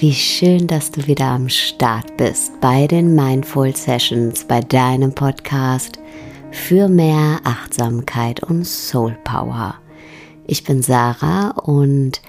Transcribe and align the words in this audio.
Wie 0.00 0.14
schön, 0.14 0.66
dass 0.66 0.90
du 0.90 1.06
wieder 1.06 1.26
am 1.26 1.50
Start 1.50 2.16
bist 2.16 2.58
bei 2.62 2.86
den 2.86 3.14
Mindful 3.14 3.76
Sessions, 3.76 4.46
bei 4.46 4.62
deinem 4.62 5.14
Podcast 5.14 5.98
für 6.50 6.88
mehr 6.88 7.38
Achtsamkeit 7.44 8.42
und 8.42 8.64
Soul 8.64 9.14
Power. 9.24 9.74
Ich 10.46 10.64
bin 10.64 10.80
Sarah 10.80 11.50
und 11.50 12.22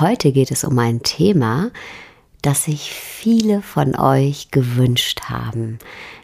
heute 0.00 0.32
geht 0.32 0.50
es 0.50 0.64
um 0.64 0.76
ein 0.80 1.04
Thema, 1.04 1.70
das 2.42 2.64
sich 2.64 2.90
viele 2.90 3.62
von 3.62 3.94
euch 3.94 4.50
gewünscht 4.50 5.20
haben, 5.28 5.78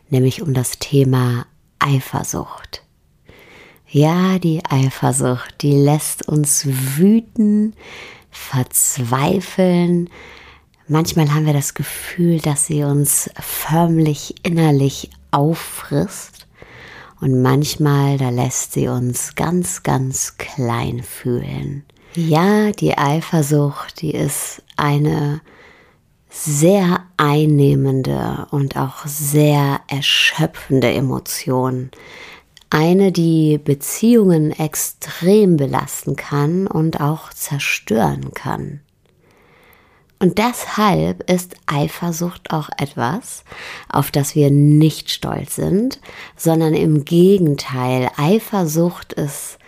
nämlich 0.08 0.42
um 0.42 0.54
das 0.54 0.80
Thema 0.80 1.46
Eifersucht. 1.78 2.82
Ja, 3.86 4.40
die 4.40 4.64
Eifersucht, 4.68 5.62
die 5.62 5.76
lässt 5.76 6.26
uns 6.26 6.66
wüten, 6.66 7.74
verzweifeln. 8.32 10.10
Manchmal 10.92 11.32
haben 11.32 11.46
wir 11.46 11.52
das 11.52 11.74
Gefühl, 11.74 12.40
dass 12.40 12.66
sie 12.66 12.82
uns 12.82 13.30
förmlich 13.38 14.34
innerlich 14.42 15.08
auffrisst. 15.30 16.48
Und 17.20 17.42
manchmal, 17.42 18.18
da 18.18 18.30
lässt 18.30 18.72
sie 18.72 18.88
uns 18.88 19.36
ganz, 19.36 19.84
ganz 19.84 20.36
klein 20.36 21.04
fühlen. 21.04 21.84
Ja, 22.16 22.72
die 22.72 22.98
Eifersucht, 22.98 24.02
die 24.02 24.10
ist 24.10 24.64
eine 24.76 25.40
sehr 26.28 27.04
einnehmende 27.16 28.48
und 28.50 28.76
auch 28.76 29.06
sehr 29.06 29.82
erschöpfende 29.86 30.90
Emotion 30.90 31.92
eine, 32.68 33.12
die 33.12 33.58
Beziehungen 33.58 34.50
extrem 34.50 35.56
belasten 35.56 36.16
kann 36.16 36.66
und 36.66 37.00
auch 37.00 37.32
zerstören 37.32 38.34
kann. 38.34 38.80
Und 40.22 40.36
deshalb 40.36 41.28
ist 41.30 41.56
Eifersucht 41.66 42.52
auch 42.52 42.68
etwas, 42.76 43.42
auf 43.88 44.10
das 44.10 44.34
wir 44.34 44.50
nicht 44.50 45.10
stolz 45.10 45.56
sind, 45.56 45.98
sondern 46.36 46.74
im 46.74 47.06
Gegenteil, 47.06 48.10
Eifersucht 48.18 49.14
ist 49.14 49.58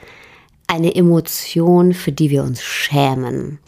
eine 0.67 0.95
Emotion, 0.95 1.95
für 1.95 2.13
die 2.13 2.29
wir 2.29 2.43
uns 2.43 2.63
schämen. 2.63 3.61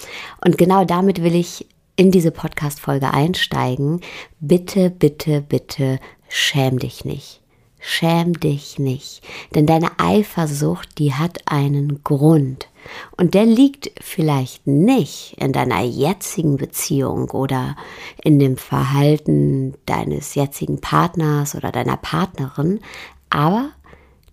Und 0.44 0.58
genau 0.58 0.84
damit 0.84 1.22
will 1.22 1.34
ich 1.34 1.66
in 1.96 2.10
diese 2.10 2.30
Podcast-Folge 2.30 3.12
einsteigen. 3.12 4.00
Bitte, 4.40 4.90
bitte, 4.90 5.40
bitte 5.40 5.98
schäm 6.28 6.78
dich 6.78 7.06
nicht. 7.06 7.43
Schäm 7.86 8.32
dich 8.40 8.78
nicht, 8.78 9.20
denn 9.54 9.66
deine 9.66 9.90
Eifersucht, 9.98 10.98
die 10.98 11.12
hat 11.12 11.40
einen 11.44 12.02
Grund. 12.02 12.70
Und 13.18 13.34
der 13.34 13.44
liegt 13.44 13.92
vielleicht 14.00 14.66
nicht 14.66 15.36
in 15.38 15.52
deiner 15.52 15.82
jetzigen 15.82 16.56
Beziehung 16.56 17.28
oder 17.28 17.76
in 18.22 18.38
dem 18.38 18.56
Verhalten 18.56 19.74
deines 19.84 20.34
jetzigen 20.34 20.80
Partners 20.80 21.54
oder 21.54 21.72
deiner 21.72 21.98
Partnerin, 21.98 22.80
aber 23.28 23.68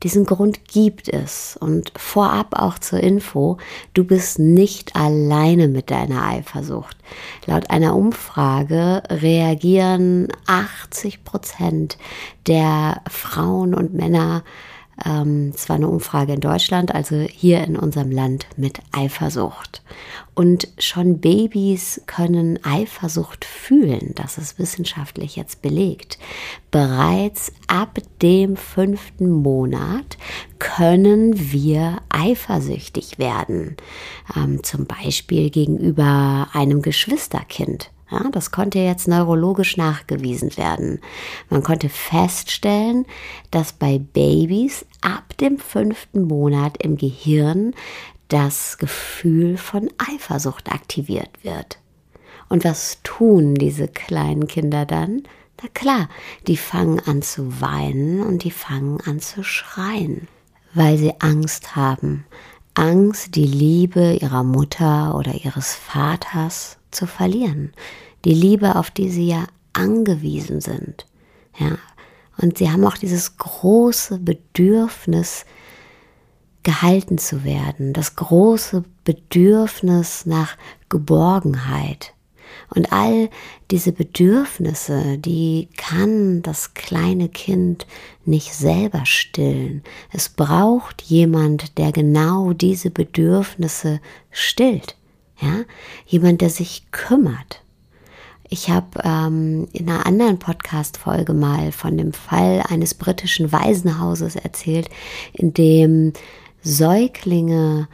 diesen 0.04 0.26
Grund 0.26 0.66
gibt 0.66 1.10
es. 1.10 1.58
Und 1.60 1.92
vorab 1.96 2.60
auch 2.60 2.80
zur 2.80 3.00
Info, 3.02 3.58
du 3.94 4.04
bist 4.04 4.40
nicht 4.40 4.96
alleine 4.96 5.68
mit 5.68 5.92
deiner 5.92 6.26
Eifersucht. 6.26 6.98
Laut 7.46 7.70
einer 7.70 7.96
Umfrage 7.96 9.04
reagieren 9.10 10.28
80 10.48 11.24
Prozent 11.24 11.98
der 12.48 13.02
Frauen 13.10 13.74
und 13.74 13.94
Männer 13.94 14.44
ähm, 15.06 15.52
es 15.56 15.70
war 15.70 15.76
eine 15.76 15.88
Umfrage 15.88 16.34
in 16.34 16.40
Deutschland, 16.40 16.94
also 16.94 17.16
hier 17.16 17.64
in 17.64 17.76
unserem 17.76 18.12
Land 18.12 18.48
mit 18.58 18.80
Eifersucht. 18.92 19.82
Und 20.34 20.70
schon 20.78 21.20
Babys 21.20 22.02
können 22.08 22.64
Eifersucht 22.64 23.46
fühlen, 23.46 24.14
das 24.16 24.38
ist 24.38 24.60
wissenschaftlich 24.60 25.36
jetzt 25.36 25.62
belegt. 25.62 26.18
Bereits 26.72 27.52
ab 27.68 28.00
dem 28.22 28.56
fünften 28.56 29.30
Monat 29.30 30.18
können 30.60 31.52
wir 31.52 31.98
eifersüchtig 32.10 33.20
werden, 33.20 33.78
ähm, 34.36 34.64
zum 34.64 34.86
Beispiel 34.86 35.50
gegenüber 35.50 36.48
einem 36.54 36.82
Geschwisterkind. 36.82 37.92
Ja, 38.12 38.30
das 38.32 38.52
konnte 38.52 38.80
jetzt 38.80 39.08
neurologisch 39.08 39.78
nachgewiesen 39.78 40.58
werden. 40.58 41.00
Man 41.50 41.64
konnte 41.64 41.88
feststellen, 41.88 43.06
dass 43.52 43.72
bei 43.72 44.00
Babys 44.00 44.86
ab 45.00 45.38
dem 45.38 45.58
fünften 45.58 46.24
Monat 46.28 46.78
im 46.84 46.98
Gehirn 46.98 47.74
das 48.28 48.78
Gefühl 48.78 49.58
von 49.58 49.90
Eifersucht 49.98 50.72
aktiviert 50.72 51.30
wird. 51.42 51.80
Und 52.50 52.66
was 52.66 53.00
tun 53.04 53.56
diese 53.56 53.88
kleinen 53.88 54.48
Kinder 54.48 54.86
dann? 54.86 55.24
Na 55.62 55.70
klar, 55.74 56.10
die 56.48 56.58
fangen 56.58 57.00
an 57.00 57.22
zu 57.22 57.62
weinen 57.62 58.20
und 58.22 58.44
die 58.44 58.52
fangen 58.52 59.00
an 59.06 59.22
zu 59.22 59.44
schreien, 59.44 60.28
weil 60.74 60.98
sie 60.98 61.14
Angst 61.20 61.78
haben. 61.78 62.26
Angst, 62.74 63.36
die 63.36 63.46
Liebe 63.46 64.14
ihrer 64.14 64.44
Mutter 64.44 65.16
oder 65.16 65.34
ihres 65.34 65.74
Vaters 65.74 66.78
zu 66.92 67.06
verlieren. 67.06 67.74
Die 68.26 68.34
Liebe, 68.34 68.76
auf 68.76 68.92
die 68.92 69.10
sie 69.10 69.28
ja 69.28 69.46
angewiesen 69.74 70.62
sind. 70.62 71.06
Ja. 71.58 71.78
Und 72.38 72.58
sie 72.58 72.72
haben 72.72 72.86
auch 72.86 72.98
dieses 72.98 73.38
große 73.38 74.20
Bedürfnis, 74.20 75.46
gehalten 76.64 77.18
zu 77.18 77.44
werden, 77.44 77.94
das 77.94 78.16
große 78.16 78.84
Bedürfnis 79.04 80.26
nach 80.26 80.58
Geborgenheit. 80.90 82.14
Und 82.74 82.94
all 82.94 83.30
diese 83.70 83.92
Bedürfnisse, 83.92 85.18
die 85.18 85.68
kann 85.76 86.42
das 86.42 86.74
kleine 86.74 87.28
Kind 87.28 87.86
nicht 88.24 88.54
selber 88.54 89.06
stillen. 89.06 89.84
Es 90.12 90.30
braucht 90.30 91.02
jemand, 91.02 91.78
der 91.78 91.92
genau 91.92 92.54
diese 92.54 92.90
Bedürfnisse 92.90 94.00
stillt. 94.32 94.96
Ja, 95.42 95.66
jemand, 96.06 96.42
der 96.42 96.50
sich 96.50 96.86
kümmert. 96.92 97.62
Ich 98.48 98.70
habe 98.70 99.02
ähm, 99.04 99.68
in 99.74 99.90
einer 99.90 100.06
anderen 100.06 100.38
Podcast-Folge 100.38 101.34
mal 101.34 101.72
von 101.72 101.98
dem 101.98 102.14
Fall 102.14 102.64
eines 102.68 102.94
britischen 102.94 103.52
Waisenhauses 103.52 104.36
erzählt, 104.36 104.90
in 105.34 105.54
dem 105.54 106.14
Säuglinge 106.62 107.88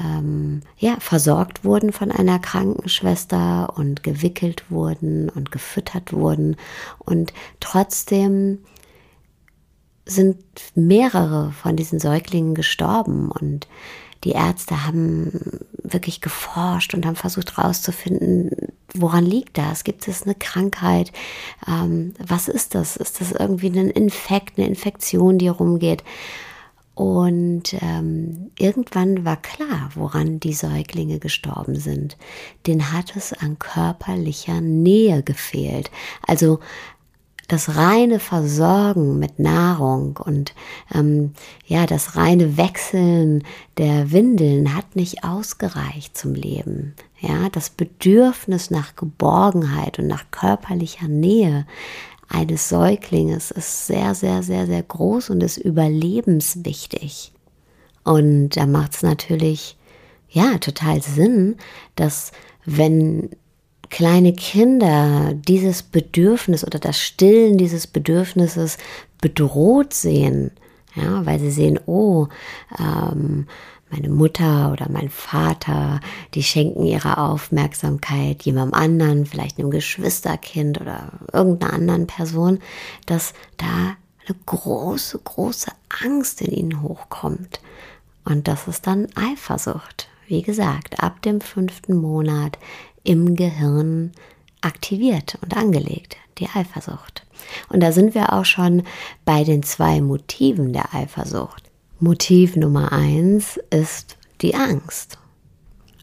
ähm, 0.00 0.62
ja, 0.78 0.96
versorgt 1.00 1.64
wurden 1.64 1.92
von 1.92 2.10
einer 2.10 2.38
Krankenschwester 2.38 3.72
und 3.76 4.02
gewickelt 4.02 4.64
wurden 4.70 5.28
und 5.28 5.52
gefüttert 5.52 6.12
wurden. 6.12 6.56
Und 6.98 7.32
trotzdem 7.60 8.58
sind 10.04 10.38
mehrere 10.74 11.52
von 11.52 11.76
diesen 11.76 12.00
Säuglingen 12.00 12.54
gestorben 12.54 13.30
und 13.30 13.68
die 14.24 14.32
Ärzte 14.32 14.86
haben 14.86 15.60
wirklich 15.82 16.20
geforscht 16.20 16.94
und 16.94 17.04
haben 17.06 17.16
versucht 17.16 17.56
herauszufinden, 17.56 18.50
woran 18.94 19.24
liegt 19.24 19.58
das? 19.58 19.84
Gibt 19.84 20.06
es 20.06 20.22
eine 20.22 20.36
Krankheit? 20.36 21.12
Ähm, 21.66 22.14
was 22.24 22.48
ist 22.48 22.74
das? 22.74 22.96
Ist 22.96 23.20
das 23.20 23.32
irgendwie 23.32 23.68
ein 23.68 23.90
Infekt, 23.90 24.58
eine 24.58 24.68
Infektion, 24.68 25.38
die 25.38 25.48
rumgeht? 25.48 26.04
Und 26.94 27.74
ähm, 27.80 28.50
irgendwann 28.58 29.24
war 29.24 29.36
klar, 29.40 29.90
woran 29.94 30.40
die 30.40 30.52
Säuglinge 30.52 31.18
gestorben 31.18 31.76
sind. 31.76 32.18
Den 32.66 32.92
hat 32.92 33.16
es 33.16 33.32
an 33.32 33.58
körperlicher 33.58 34.60
Nähe 34.60 35.22
gefehlt. 35.22 35.90
Also 36.26 36.58
das 37.48 37.76
reine 37.76 38.18
Versorgen 38.18 39.18
mit 39.18 39.38
Nahrung 39.38 40.16
und 40.16 40.54
ähm, 40.94 41.34
ja, 41.66 41.86
das 41.86 42.16
reine 42.16 42.56
Wechseln 42.56 43.44
der 43.76 44.10
Windeln 44.10 44.74
hat 44.74 44.96
nicht 44.96 45.24
ausgereicht 45.24 46.16
zum 46.16 46.34
Leben. 46.34 46.94
Ja, 47.20 47.50
das 47.50 47.68
Bedürfnis 47.68 48.70
nach 48.70 48.96
Geborgenheit 48.96 49.98
und 49.98 50.06
nach 50.06 50.24
körperlicher 50.30 51.08
Nähe 51.08 51.66
eines 52.32 52.68
Säuglinges 52.68 53.50
ist 53.50 53.86
sehr, 53.86 54.14
sehr, 54.14 54.42
sehr, 54.42 54.66
sehr 54.66 54.82
groß 54.82 55.30
und 55.30 55.42
ist 55.42 55.58
überlebenswichtig. 55.58 57.32
Und 58.04 58.56
da 58.56 58.66
macht 58.66 58.94
es 58.94 59.02
natürlich 59.02 59.76
ja 60.28 60.58
total 60.58 61.02
Sinn, 61.02 61.56
dass 61.94 62.32
wenn 62.64 63.30
kleine 63.90 64.32
Kinder 64.32 65.34
dieses 65.34 65.82
Bedürfnis 65.82 66.66
oder 66.66 66.78
das 66.78 66.98
Stillen 66.98 67.58
dieses 67.58 67.86
Bedürfnisses 67.86 68.78
bedroht 69.20 69.92
sehen, 69.92 70.52
ja, 70.94 71.24
weil 71.26 71.38
sie 71.38 71.50
sehen, 71.50 71.78
oh, 71.86 72.28
ähm, 72.78 73.46
meine 73.90 74.08
Mutter 74.08 74.72
oder 74.72 74.88
mein 74.90 75.10
Vater, 75.10 76.00
die 76.34 76.42
schenken 76.42 76.84
ihre 76.84 77.18
Aufmerksamkeit 77.18 78.42
jemandem 78.42 78.74
anderen, 78.74 79.26
vielleicht 79.26 79.58
einem 79.58 79.70
Geschwisterkind 79.70 80.80
oder 80.80 81.12
irgendeiner 81.32 81.74
anderen 81.74 82.06
Person, 82.06 82.58
dass 83.04 83.34
da 83.58 83.96
eine 84.26 84.38
große, 84.46 85.18
große 85.18 85.72
Angst 86.02 86.40
in 86.40 86.52
ihnen 86.52 86.82
hochkommt. 86.82 87.60
Und 88.24 88.48
das 88.48 88.66
ist 88.66 88.86
dann 88.86 89.08
Eifersucht. 89.14 90.08
Wie 90.26 90.42
gesagt, 90.42 91.02
ab 91.02 91.20
dem 91.22 91.40
fünften 91.40 91.96
Monat 91.96 92.58
im 93.04 93.36
Gehirn 93.36 94.12
aktiviert 94.62 95.38
und 95.42 95.56
angelegt, 95.56 96.16
die 96.38 96.48
Eifersucht. 96.48 97.24
Und 97.68 97.80
da 97.80 97.92
sind 97.92 98.14
wir 98.14 98.32
auch 98.32 98.44
schon 98.44 98.84
bei 99.24 99.44
den 99.44 99.62
zwei 99.62 100.00
Motiven 100.00 100.72
der 100.72 100.94
Eifersucht. 100.94 101.64
Motiv 102.00 102.56
Nummer 102.56 102.92
eins 102.92 103.58
ist 103.70 104.16
die 104.40 104.54
Angst. 104.54 105.18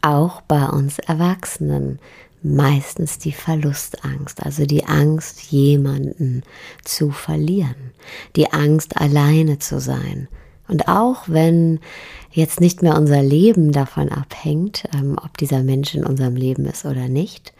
Auch 0.02 0.40
bei 0.42 0.66
uns 0.66 0.98
Erwachsenen 0.98 1.98
meistens 2.42 3.18
die 3.18 3.32
Verlustangst, 3.32 4.42
also 4.42 4.64
die 4.64 4.84
Angst, 4.86 5.42
jemanden 5.50 6.42
zu 6.84 7.10
verlieren, 7.10 7.92
die 8.36 8.50
Angst, 8.52 8.96
alleine 8.96 9.58
zu 9.58 9.78
sein. 9.78 10.28
Und 10.68 10.88
auch 10.88 11.24
wenn 11.26 11.80
jetzt 12.30 12.60
nicht 12.60 12.80
mehr 12.80 12.96
unser 12.96 13.22
Leben 13.22 13.72
davon 13.72 14.08
abhängt, 14.08 14.84
ähm, 14.94 15.18
ob 15.22 15.36
dieser 15.36 15.62
Mensch 15.62 15.94
in 15.94 16.04
unserem 16.04 16.36
Leben 16.36 16.64
ist 16.64 16.84
oder 16.84 17.08
nicht, 17.08 17.52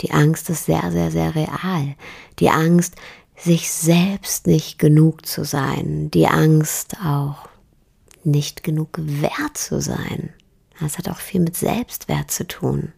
die 0.00 0.12
Angst 0.12 0.48
ist 0.50 0.66
sehr, 0.66 0.90
sehr, 0.92 1.10
sehr 1.10 1.34
real. 1.34 1.94
Die 2.38 2.50
Angst, 2.50 2.94
sich 3.36 3.70
selbst 3.70 4.46
nicht 4.46 4.78
genug 4.78 5.24
zu 5.26 5.44
sein. 5.44 6.10
Die 6.10 6.26
Angst 6.26 6.96
auch, 7.04 7.48
nicht 8.24 8.62
genug 8.62 8.98
wert 8.98 9.56
zu 9.56 9.80
sein. 9.80 10.30
Das 10.80 10.98
hat 10.98 11.08
auch 11.08 11.18
viel 11.18 11.40
mit 11.40 11.56
Selbstwert 11.56 12.30
zu 12.30 12.46
tun. 12.46 12.92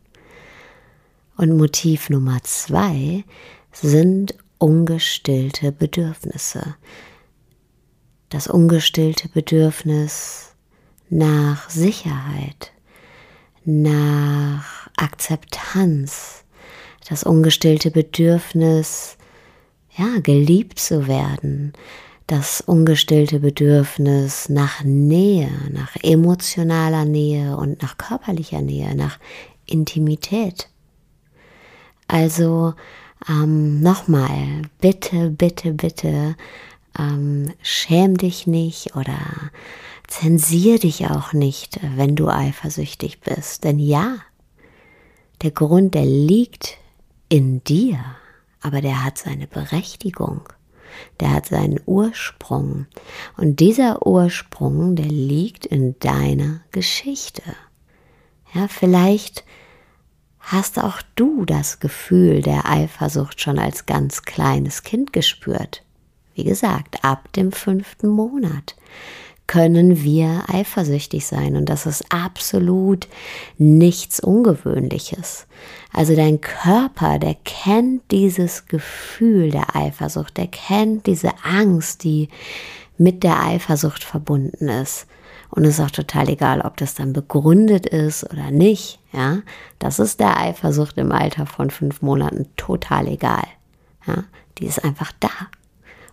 Und 1.36 1.56
Motiv 1.56 2.10
Nummer 2.10 2.42
zwei 2.42 3.24
sind 3.72 4.34
ungestillte 4.58 5.72
Bedürfnisse. 5.72 6.76
Das 8.28 8.46
ungestillte 8.46 9.28
Bedürfnis 9.28 10.54
nach 11.08 11.70
Sicherheit, 11.70 12.72
nach 13.64 14.88
Akzeptanz, 14.96 16.44
das 17.08 17.24
ungestillte 17.24 17.90
Bedürfnis, 17.90 19.16
ja, 19.96 20.20
geliebt 20.22 20.78
zu 20.78 21.08
werden, 21.08 21.72
das 22.26 22.60
ungestillte 22.60 23.40
Bedürfnis 23.40 24.48
nach 24.48 24.84
Nähe, 24.84 25.50
nach 25.72 25.96
emotionaler 26.02 27.04
Nähe 27.04 27.56
und 27.56 27.82
nach 27.82 27.98
körperlicher 27.98 28.62
Nähe, 28.62 28.94
nach 28.94 29.18
Intimität. 29.66 30.68
Also 32.06 32.74
ähm, 33.28 33.80
nochmal, 33.80 34.62
bitte, 34.80 35.30
bitte, 35.30 35.72
bitte, 35.72 36.36
ähm, 36.98 37.52
schäm 37.62 38.16
dich 38.16 38.46
nicht 38.46 38.96
oder 38.96 39.18
zensier 40.06 40.78
dich 40.78 41.06
auch 41.08 41.32
nicht, 41.32 41.80
wenn 41.96 42.16
du 42.16 42.28
eifersüchtig 42.28 43.20
bist. 43.20 43.64
Denn 43.64 43.78
ja, 43.78 44.16
der 45.42 45.50
Grund, 45.52 45.94
der 45.94 46.04
liegt 46.04 46.78
in 47.30 47.64
dir, 47.64 47.98
aber 48.60 48.82
der 48.82 49.02
hat 49.02 49.16
seine 49.16 49.46
Berechtigung. 49.46 50.42
Der 51.20 51.30
hat 51.30 51.46
seinen 51.46 51.80
Ursprung. 51.86 52.86
Und 53.36 53.60
dieser 53.60 54.06
Ursprung, 54.06 54.96
der 54.96 55.06
liegt 55.06 55.64
in 55.64 55.98
deiner 56.00 56.60
Geschichte. 56.72 57.42
Ja, 58.52 58.66
vielleicht 58.66 59.44
hast 60.40 60.80
auch 60.80 61.00
du 61.14 61.44
das 61.44 61.78
Gefühl 61.78 62.42
der 62.42 62.68
Eifersucht 62.68 63.40
schon 63.40 63.58
als 63.58 63.86
ganz 63.86 64.22
kleines 64.22 64.82
Kind 64.82 65.12
gespürt. 65.12 65.84
Wie 66.34 66.44
gesagt, 66.44 67.04
ab 67.04 67.32
dem 67.34 67.52
fünften 67.52 68.08
Monat 68.08 68.74
können 69.50 70.04
wir 70.04 70.44
eifersüchtig 70.46 71.26
sein 71.26 71.56
und 71.56 71.68
das 71.68 71.84
ist 71.84 72.04
absolut 72.14 73.08
nichts 73.58 74.20
Ungewöhnliches. 74.20 75.48
Also 75.92 76.14
dein 76.14 76.40
Körper, 76.40 77.18
der 77.18 77.34
kennt 77.34 78.12
dieses 78.12 78.66
Gefühl 78.66 79.50
der 79.50 79.74
Eifersucht, 79.74 80.36
der 80.36 80.46
kennt 80.46 81.08
diese 81.08 81.32
Angst, 81.42 82.04
die 82.04 82.28
mit 82.96 83.24
der 83.24 83.42
Eifersucht 83.42 84.04
verbunden 84.04 84.68
ist. 84.68 85.08
Und 85.48 85.64
es 85.64 85.80
ist 85.80 85.84
auch 85.84 85.90
total 85.90 86.28
egal, 86.28 86.60
ob 86.60 86.76
das 86.76 86.94
dann 86.94 87.12
begründet 87.12 87.86
ist 87.86 88.22
oder 88.30 88.52
nicht. 88.52 89.00
Ja, 89.12 89.42
das 89.80 89.98
ist 89.98 90.20
der 90.20 90.38
Eifersucht 90.38 90.96
im 90.96 91.10
Alter 91.10 91.46
von 91.46 91.70
fünf 91.70 92.02
Monaten 92.02 92.46
total 92.56 93.08
egal. 93.08 93.48
Ja, 94.06 94.22
die 94.58 94.66
ist 94.66 94.84
einfach 94.84 95.10
da. 95.18 95.32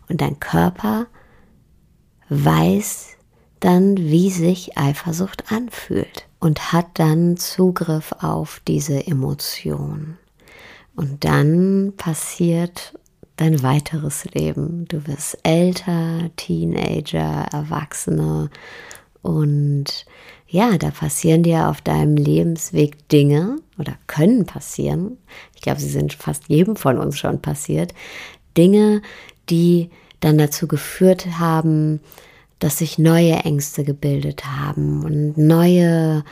Und 0.10 0.22
dein 0.22 0.40
Körper 0.40 1.06
weiß 2.30 3.17
dann, 3.60 3.98
wie 3.98 4.30
sich 4.30 4.78
Eifersucht 4.78 5.52
anfühlt 5.52 6.28
und 6.40 6.74
hat 6.74 6.88
dann 6.96 7.38
Zugriff 7.38 8.14
auf 8.20 8.62
diese 8.68 9.08
Emotion. 9.08 10.18
Und 10.96 11.24
dann 11.24 11.94
passiert 11.98 12.94
dein 13.36 13.62
weiteres 13.62 14.26
Leben. 14.26 14.86
Du 14.88 15.06
wirst 15.08 15.38
älter, 15.44 16.30
Teenager, 16.36 17.46
Erwachsene 17.52 18.50
und 19.22 20.06
ja, 20.48 20.78
da 20.78 20.92
passieren 20.92 21.44
dir 21.44 21.68
auf 21.68 21.82
deinem 21.82 22.16
Lebensweg 22.16 23.10
Dinge 23.10 23.58
oder 23.78 23.96
können 24.08 24.46
passieren. 24.46 25.18
Ich 25.54 25.62
glaube, 25.62 25.82
sie 25.82 25.90
sind 25.90 26.14
fast 26.14 26.48
jedem 26.48 26.78
von 26.78 26.98
uns 26.98 27.18
schon 27.18 27.42
passiert. 27.42 27.94
Dinge, 28.56 29.02
die 29.50 29.90
dann 30.22 30.38
dazu 30.38 30.68
geführt 30.68 31.40
haben, 31.40 32.00
dass 32.60 32.80
sich 32.80 32.98
neue 32.98 33.34
Ängste 33.34 33.84
gebildet 33.84 34.46
haben 34.46 35.04
und 35.04 35.38
neue 35.38 36.24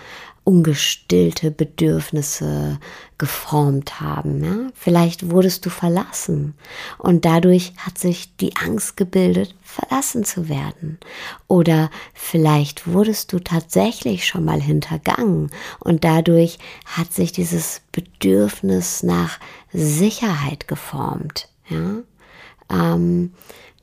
ungestillte 0.45 1.49
Bedürfnisse 1.49 2.79
geformt 3.17 3.99
haben. 3.99 4.43
Ja? 4.43 4.71
Vielleicht 4.75 5.31
wurdest 5.31 5.65
du 5.65 5.69
verlassen 5.69 6.53
und 6.99 7.25
dadurch 7.25 7.73
hat 7.77 7.97
sich 7.97 8.35
die 8.37 8.55
Angst 8.55 8.95
gebildet, 8.95 9.55
verlassen 9.63 10.23
zu 10.23 10.47
werden. 10.47 10.99
Oder 11.47 11.89
vielleicht 12.13 12.87
wurdest 12.87 13.33
du 13.33 13.39
tatsächlich 13.39 14.27
schon 14.27 14.45
mal 14.45 14.61
hintergangen 14.61 15.49
und 15.79 16.03
dadurch 16.03 16.59
hat 16.85 17.11
sich 17.11 17.31
dieses 17.31 17.81
Bedürfnis 17.91 19.01
nach 19.01 19.39
Sicherheit 19.73 20.67
geformt. 20.67 21.49
Ja? 21.69 22.03
Ähm, 22.69 23.33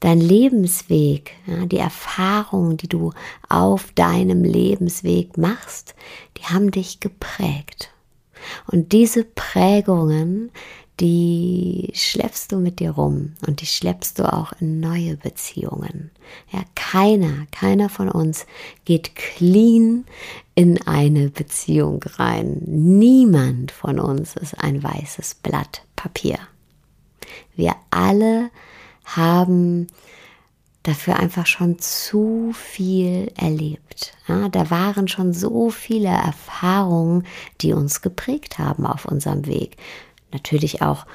dein 0.00 0.20
Lebensweg, 0.20 1.32
ja, 1.46 1.64
die 1.66 1.78
Erfahrungen, 1.78 2.76
die 2.76 2.88
du 2.88 3.12
auf 3.48 3.92
deinem 3.92 4.44
Lebensweg 4.44 5.38
machst, 5.38 5.94
die 6.36 6.44
haben 6.44 6.70
dich 6.70 7.00
geprägt. 7.00 7.90
Und 8.66 8.90
diese 8.92 9.24
Prägungen, 9.24 10.50
die 11.00 11.90
schleppst 11.94 12.52
du 12.52 12.58
mit 12.58 12.80
dir 12.80 12.90
rum 12.90 13.34
und 13.46 13.60
die 13.60 13.66
schleppst 13.66 14.18
du 14.18 14.32
auch 14.32 14.52
in 14.60 14.78
neue 14.80 15.16
Beziehungen. 15.16 16.10
Ja, 16.52 16.60
keiner, 16.74 17.46
keiner 17.50 17.88
von 17.88 18.08
uns 18.08 18.46
geht 18.84 19.14
clean 19.14 20.04
in 20.54 20.84
eine 20.86 21.30
Beziehung 21.30 22.02
rein. 22.16 22.62
Niemand 22.66 23.72
von 23.72 23.98
uns 23.98 24.36
ist 24.36 24.58
ein 24.58 24.82
weißes 24.82 25.36
Blatt 25.36 25.82
Papier. 25.96 26.38
Wir 27.56 27.74
alle 27.90 28.50
haben 29.04 29.86
dafür 30.82 31.16
einfach 31.16 31.46
schon 31.46 31.78
zu 31.78 32.52
viel 32.54 33.30
erlebt. 33.36 34.14
Ja, 34.26 34.48
da 34.48 34.70
waren 34.70 35.06
schon 35.08 35.32
so 35.32 35.70
viele 35.70 36.08
Erfahrungen, 36.08 37.24
die 37.60 37.72
uns 37.72 38.00
geprägt 38.02 38.58
haben 38.58 38.86
auf 38.86 39.04
unserem 39.04 39.46
Weg. 39.46 39.76
Natürlich 40.32 40.82
auch 40.82 41.06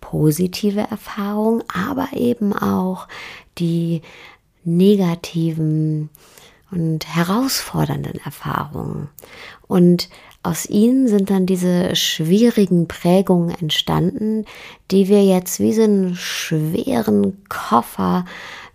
positive 0.00 0.80
Erfahrungen, 0.80 1.64
aber 1.72 2.08
eben 2.12 2.52
auch 2.52 3.08
die 3.58 4.02
negativen 4.62 6.10
und 6.70 7.06
herausfordernden 7.06 8.20
Erfahrungen. 8.24 9.08
Und 9.66 10.08
aus 10.46 10.68
ihnen 10.68 11.08
sind 11.08 11.30
dann 11.30 11.46
diese 11.46 11.94
schwierigen 11.96 12.88
Prägungen 12.88 13.54
entstanden, 13.60 14.44
die 14.90 15.08
wir 15.08 15.24
jetzt 15.24 15.60
wie 15.60 15.72
so 15.72 15.82
einen 15.82 16.14
schweren 16.14 17.42
Koffer 17.48 18.24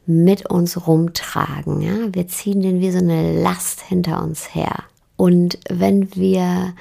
mit 0.05 0.45
uns 0.47 0.87
rumtragen. 0.87 1.81
Ja? 1.81 2.13
Wir 2.13 2.27
ziehen 2.27 2.61
den 2.61 2.81
wie 2.81 2.91
so 2.91 2.99
eine 2.99 3.41
Last 3.41 3.81
hinter 3.81 4.23
uns 4.23 4.53
her. 4.53 4.83
Und 5.15 5.59
wenn 5.69 6.15
wir 6.15 6.73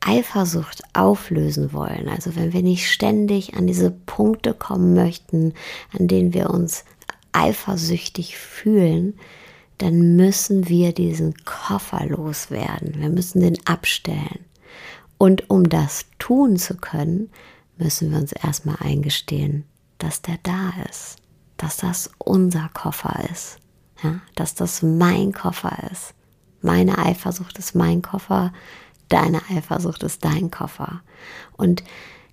Eifersucht 0.00 0.82
auflösen 0.92 1.72
wollen, 1.72 2.08
also 2.08 2.36
wenn 2.36 2.52
wir 2.52 2.62
nicht 2.62 2.90
ständig 2.90 3.54
an 3.54 3.66
diese 3.66 3.90
Punkte 3.90 4.52
kommen 4.52 4.94
möchten, 4.94 5.54
an 5.98 6.08
denen 6.08 6.34
wir 6.34 6.50
uns 6.50 6.84
eifersüchtig 7.32 8.36
fühlen, 8.36 9.14
dann 9.84 10.16
müssen 10.16 10.66
wir 10.70 10.94
diesen 10.94 11.34
Koffer 11.44 12.06
loswerden. 12.06 12.94
Wir 12.96 13.10
müssen 13.10 13.40
den 13.40 13.58
abstellen. 13.66 14.46
Und 15.18 15.50
um 15.50 15.68
das 15.68 16.06
tun 16.18 16.56
zu 16.56 16.78
können, 16.78 17.28
müssen 17.76 18.10
wir 18.10 18.16
uns 18.16 18.32
erstmal 18.32 18.76
eingestehen, 18.80 19.64
dass 19.98 20.22
der 20.22 20.38
da 20.42 20.72
ist, 20.90 21.16
dass 21.58 21.76
das 21.76 22.10
unser 22.16 22.70
Koffer 22.72 23.28
ist, 23.30 23.58
ja? 24.02 24.22
dass 24.36 24.54
das 24.54 24.80
mein 24.80 25.32
Koffer 25.32 25.76
ist. 25.92 26.14
Meine 26.62 26.96
Eifersucht 26.96 27.58
ist 27.58 27.74
mein 27.74 28.00
Koffer, 28.00 28.54
deine 29.10 29.42
Eifersucht 29.50 30.02
ist 30.02 30.24
dein 30.24 30.50
Koffer. 30.50 31.02
Und 31.58 31.84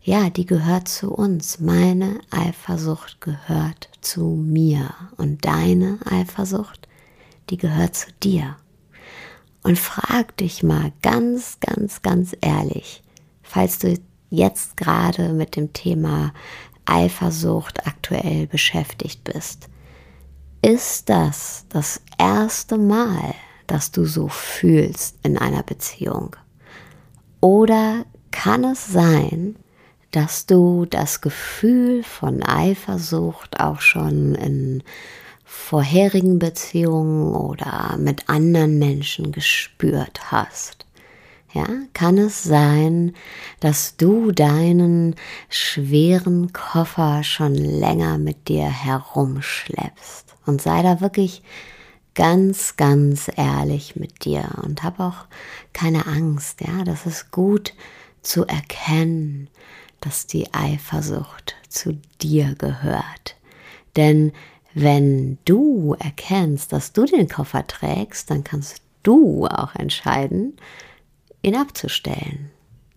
ja, 0.01 0.29
die 0.29 0.45
gehört 0.45 0.87
zu 0.87 1.11
uns. 1.11 1.59
Meine 1.59 2.21
Eifersucht 2.29 3.19
gehört 3.19 3.89
zu 3.99 4.23
mir. 4.23 4.93
Und 5.17 5.43
deine 5.43 5.99
Eifersucht, 6.09 6.87
die 7.51 7.57
gehört 7.57 7.95
zu 7.95 8.11
dir. 8.23 8.55
Und 9.61 9.77
frag 9.77 10.35
dich 10.37 10.63
mal 10.63 10.91
ganz, 11.03 11.59
ganz, 11.59 12.01
ganz 12.01 12.35
ehrlich, 12.41 13.03
falls 13.43 13.77
du 13.77 13.95
jetzt 14.31 14.77
gerade 14.77 15.33
mit 15.33 15.55
dem 15.55 15.71
Thema 15.73 16.33
Eifersucht 16.85 17.85
aktuell 17.85 18.47
beschäftigt 18.47 19.23
bist. 19.23 19.69
Ist 20.63 21.09
das 21.09 21.65
das 21.69 22.01
erste 22.17 22.77
Mal, 22.77 23.35
dass 23.67 23.91
du 23.91 24.05
so 24.05 24.29
fühlst 24.29 25.17
in 25.23 25.37
einer 25.37 25.63
Beziehung? 25.63 26.35
Oder 27.39 28.05
kann 28.31 28.63
es 28.63 28.87
sein, 28.87 29.55
dass 30.11 30.45
du 30.45 30.85
das 30.85 31.21
Gefühl 31.21 32.03
von 32.03 32.43
Eifersucht 32.43 33.59
auch 33.59 33.81
schon 33.81 34.35
in 34.35 34.83
vorherigen 35.51 36.39
Beziehungen 36.39 37.35
oder 37.35 37.97
mit 37.99 38.29
anderen 38.29 38.79
Menschen 38.79 39.33
gespürt 39.33 40.31
hast? 40.31 40.85
Ja, 41.53 41.67
kann 41.93 42.17
es 42.17 42.43
sein, 42.43 43.13
dass 43.59 43.97
du 43.97 44.31
deinen 44.31 45.15
schweren 45.49 46.53
Koffer 46.53 47.23
schon 47.23 47.53
länger 47.53 48.17
mit 48.17 48.47
dir 48.47 48.63
herumschleppst? 48.63 50.33
Und 50.45 50.61
sei 50.61 50.81
da 50.83 51.01
wirklich 51.01 51.43
ganz, 52.15 52.77
ganz 52.77 53.29
ehrlich 53.35 53.97
mit 53.97 54.23
dir 54.23 54.45
und 54.63 54.83
hab 54.83 55.01
auch 55.01 55.25
keine 55.73 56.07
Angst. 56.07 56.61
Ja, 56.61 56.85
das 56.85 57.05
ist 57.05 57.31
gut 57.31 57.73
zu 58.21 58.45
erkennen, 58.47 59.49
dass 59.99 60.27
die 60.27 60.53
Eifersucht 60.53 61.55
zu 61.67 61.99
dir 62.21 62.55
gehört. 62.57 63.35
Denn 63.97 64.31
wenn 64.73 65.37
du 65.45 65.95
erkennst, 65.99 66.71
dass 66.71 66.93
du 66.93 67.05
den 67.05 67.27
Koffer 67.27 67.65
trägst, 67.67 68.29
dann 68.29 68.43
kannst 68.43 68.81
du 69.03 69.47
auch 69.47 69.75
entscheiden, 69.75 70.57
ihn 71.41 71.55
abzustellen 71.55 72.51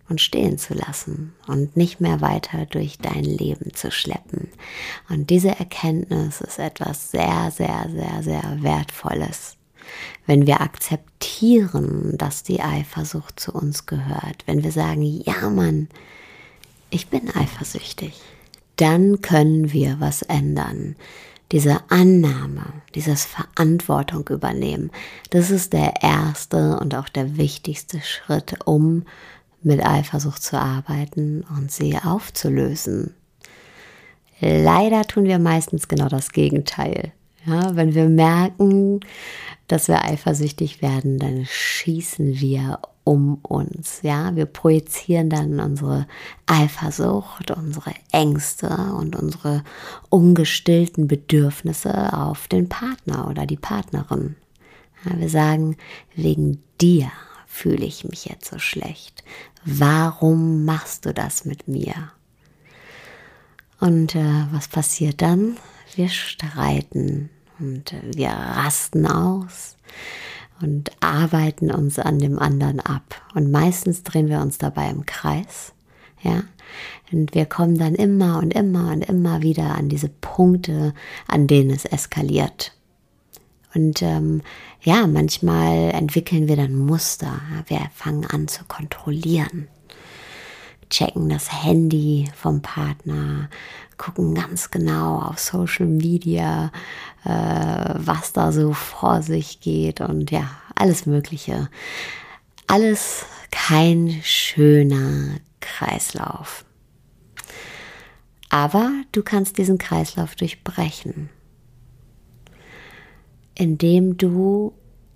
und 0.07 0.21
stehen 0.21 0.57
zu 0.57 0.73
lassen 0.73 1.33
und 1.47 1.75
nicht 1.75 1.99
mehr 1.99 2.21
weiter 2.21 2.65
durch 2.67 2.99
dein 2.99 3.23
Leben 3.23 3.73
zu 3.73 3.91
schleppen. 3.91 4.49
Und 5.09 5.29
diese 5.29 5.49
Erkenntnis 5.49 6.41
ist 6.41 6.59
etwas 6.59 7.11
sehr, 7.11 7.51
sehr, 7.51 7.87
sehr, 7.89 8.23
sehr 8.23 8.57
Wertvolles. 8.61 9.57
Wenn 10.25 10.47
wir 10.47 10.61
akzeptieren, 10.61 12.17
dass 12.17 12.43
die 12.43 12.61
Eifersucht 12.61 13.39
zu 13.39 13.51
uns 13.51 13.85
gehört, 13.85 14.43
wenn 14.45 14.63
wir 14.63 14.71
sagen, 14.71 15.03
ja 15.03 15.49
Mann, 15.49 15.89
ich 16.89 17.07
bin 17.07 17.29
eifersüchtig, 17.35 18.13
dann 18.75 19.21
können 19.21 19.71
wir 19.71 19.99
was 19.99 20.21
ändern 20.21 20.95
diese 21.51 21.79
Annahme, 21.89 22.65
dieses 22.95 23.25
Verantwortung 23.25 24.27
übernehmen, 24.29 24.91
das 25.29 25.51
ist 25.51 25.73
der 25.73 26.01
erste 26.01 26.79
und 26.79 26.95
auch 26.95 27.09
der 27.09 27.37
wichtigste 27.37 28.01
Schritt, 28.01 28.55
um 28.65 29.03
mit 29.61 29.83
Eifersucht 29.83 30.43
zu 30.43 30.59
arbeiten 30.59 31.43
und 31.55 31.71
sie 31.71 31.97
aufzulösen. 31.97 33.13
Leider 34.39 35.03
tun 35.03 35.25
wir 35.25 35.39
meistens 35.39 35.87
genau 35.87 36.09
das 36.09 36.31
Gegenteil. 36.31 37.13
Ja, 37.45 37.75
wenn 37.75 37.93
wir 37.93 38.09
merken, 38.09 39.01
dass 39.67 39.87
wir 39.87 40.03
eifersüchtig 40.03 40.81
werden, 40.81 41.19
dann 41.19 41.45
schießen 41.45 42.39
wir 42.39 42.79
um 43.03 43.35
uns. 43.43 43.99
Ja, 44.01 44.35
wir 44.35 44.45
projizieren 44.45 45.29
dann 45.29 45.59
unsere 45.59 46.07
Eifersucht, 46.47 47.51
unsere 47.51 47.93
Ängste 48.11 48.67
und 48.67 49.15
unsere 49.15 49.63
ungestillten 50.09 51.07
Bedürfnisse 51.07 52.13
auf 52.13 52.47
den 52.47 52.67
Partner 52.67 53.29
oder 53.29 53.45
die 53.45 53.57
Partnerin. 53.57 54.35
Ja, 55.05 55.19
wir 55.19 55.29
sagen, 55.29 55.77
wegen 56.15 56.63
dir 56.81 57.11
fühle 57.45 57.85
ich 57.85 58.03
mich 58.05 58.25
jetzt 58.25 58.49
so 58.49 58.57
schlecht. 58.57 59.23
Warum 59.63 60.65
machst 60.65 61.05
du 61.05 61.13
das 61.13 61.45
mit 61.45 61.67
mir? 61.67 61.93
Und 63.79 64.15
äh, 64.15 64.45
was 64.51 64.67
passiert 64.67 65.21
dann? 65.21 65.57
Wir 65.95 66.09
streiten 66.09 67.29
und 67.59 67.93
äh, 67.93 68.01
wir 68.13 68.29
rasten 68.29 69.07
aus 69.07 69.77
und 70.61 70.91
arbeiten 70.99 71.71
uns 71.71 71.99
an 71.99 72.19
dem 72.19 72.39
anderen 72.39 72.79
ab. 72.79 73.21
Und 73.33 73.51
meistens 73.51 74.03
drehen 74.03 74.29
wir 74.29 74.41
uns 74.41 74.57
dabei 74.57 74.89
im 74.89 75.05
Kreis. 75.05 75.73
Ja, 76.21 76.43
und 77.11 77.35
wir 77.35 77.45
kommen 77.45 77.77
dann 77.77 77.95
immer 77.95 78.39
und 78.39 78.53
immer 78.53 78.91
und 78.91 79.07
immer 79.07 79.41
wieder 79.41 79.75
an 79.75 79.89
diese 79.89 80.09
Punkte, 80.09 80.93
an 81.27 81.47
denen 81.47 81.69
es 81.69 81.85
eskaliert. 81.85 82.73
Und 83.75 84.01
ähm, 84.01 84.41
ja, 84.81 85.05
manchmal 85.05 85.91
entwickeln 85.91 86.47
wir 86.47 86.55
dann 86.55 86.75
Muster. 86.75 87.41
Wir 87.67 87.81
fangen 87.93 88.25
an 88.25 88.47
zu 88.47 88.63
kontrollieren, 88.65 89.67
checken 90.95 91.27
das 91.27 91.51
Handy 91.51 92.31
vom 92.35 92.61
Partner, 92.61 93.49
gucken 93.97 94.33
ganz 94.33 94.71
genau 94.71 95.19
auf 95.19 95.39
Social 95.39 95.87
Media, 95.87 96.71
äh, 97.25 97.93
was 97.95 98.31
da 98.31 98.53
so 98.53 98.71
vor 98.71 99.21
sich 99.21 99.59
geht 99.59 99.99
und 99.99 100.31
ja, 100.31 100.49
alles 100.73 101.05
Mögliche. 101.05 101.69
Alles 102.67 103.25
kein 103.51 104.21
schöner 104.23 105.39
Kreislauf. 105.59 106.63
Aber 108.49 108.89
du 109.11 109.21
kannst 109.21 109.57
diesen 109.57 109.77
Kreislauf 109.77 110.35
durchbrechen, 110.35 111.29
indem 113.53 114.15
du 114.15 114.73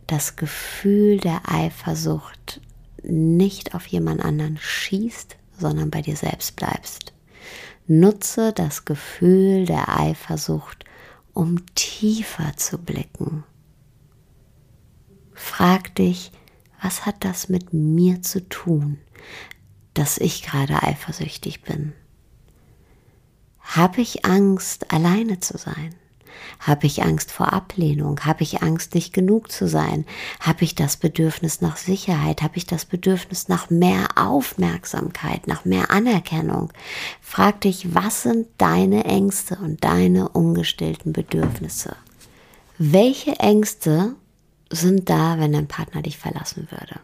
das 0.07 0.35
Gefühl 0.35 1.19
der 1.19 1.41
Eifersucht 1.49 2.59
nicht 3.01 3.75
auf 3.75 3.85
jemand 3.87 4.21
anderen 4.21 4.57
schießt, 4.57 5.38
sondern 5.59 5.91
bei 5.91 6.01
dir 6.01 6.15
selbst 6.15 6.55
bleibst. 6.55 7.13
Nutze 7.87 8.53
das 8.53 8.85
Gefühl 8.85 9.65
der 9.65 9.89
Eifersucht, 9.89 10.85
um 11.33 11.65
tiefer 11.75 12.55
zu 12.57 12.77
blicken. 12.77 13.43
Frag 15.33 15.95
dich, 15.95 16.31
was 16.81 17.05
hat 17.05 17.23
das 17.23 17.49
mit 17.49 17.73
mir 17.73 18.21
zu 18.21 18.47
tun, 18.47 18.99
dass 19.93 20.17
ich 20.17 20.43
gerade 20.43 20.83
eifersüchtig 20.83 21.63
bin? 21.63 21.93
Habe 23.59 24.01
ich 24.01 24.25
Angst, 24.25 24.91
alleine 24.91 25.39
zu 25.39 25.57
sein? 25.57 25.95
Habe 26.59 26.87
ich 26.87 27.03
Angst 27.03 27.31
vor 27.31 27.53
Ablehnung? 27.53 28.19
Habe 28.25 28.43
ich 28.43 28.61
Angst, 28.61 28.95
nicht 28.95 29.13
genug 29.13 29.51
zu 29.51 29.67
sein? 29.67 30.05
Habe 30.39 30.63
ich 30.63 30.75
das 30.75 30.97
Bedürfnis 30.97 31.61
nach 31.61 31.77
Sicherheit? 31.77 32.41
Habe 32.41 32.57
ich 32.57 32.65
das 32.65 32.85
Bedürfnis 32.85 33.47
nach 33.47 33.69
mehr 33.69 34.07
Aufmerksamkeit, 34.15 35.47
nach 35.47 35.65
mehr 35.65 35.91
Anerkennung? 35.91 36.71
Frag 37.21 37.61
dich, 37.61 37.93
was 37.93 38.23
sind 38.23 38.47
deine 38.57 39.05
Ängste 39.05 39.55
und 39.55 39.83
deine 39.83 40.29
ungestillten 40.29 41.13
Bedürfnisse? 41.13 41.95
Welche 42.77 43.31
Ängste 43.39 44.15
sind 44.71 45.09
da, 45.09 45.39
wenn 45.39 45.53
dein 45.53 45.67
Partner 45.67 46.01
dich 46.01 46.17
verlassen 46.17 46.67
würde? 46.71 46.99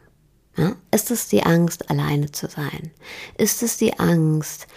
Ja? 0.58 0.75
Ist 0.92 1.12
es 1.12 1.27
die 1.27 1.44
Angst, 1.44 1.89
alleine 1.89 2.32
zu 2.32 2.48
sein? 2.48 2.92
Ist 3.38 3.62
es 3.63 3.77
die 3.77 4.00
Angst, 4.00 4.68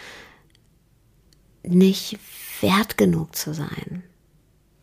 nicht 1.63 2.19
wert 2.61 2.99
genug 2.99 3.37
zu 3.37 3.55
sein? 3.55 4.03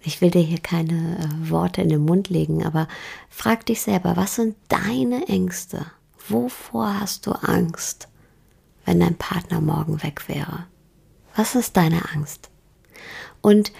Ich 0.05 0.21
will 0.21 0.29
dir 0.29 0.41
hier 0.41 0.59
keine 0.59 1.17
äh, 1.17 1.50
Worte 1.50 1.81
in 1.81 1.89
den 1.89 2.05
Mund 2.05 2.29
legen, 2.29 2.63
aber 2.63 2.88
frag 3.27 3.65
dich 3.65 3.81
selber, 3.81 4.15
was 4.15 4.35
sind 4.35 4.55
deine 4.69 5.27
Ängste? 5.27 5.88
Wovor 6.27 7.00
hast 7.00 7.25
du 7.25 7.31
Angst, 7.31 8.07
wenn 8.85 9.00
dein 9.00 9.15
Partner 9.15 9.62
morgen 9.62 10.03
weg 10.03 10.29
wäre? 10.29 10.67
Was 11.35 11.55
ist 11.55 11.75
deine 11.75 12.07
Angst? 12.13 12.50
Und 13.41 13.71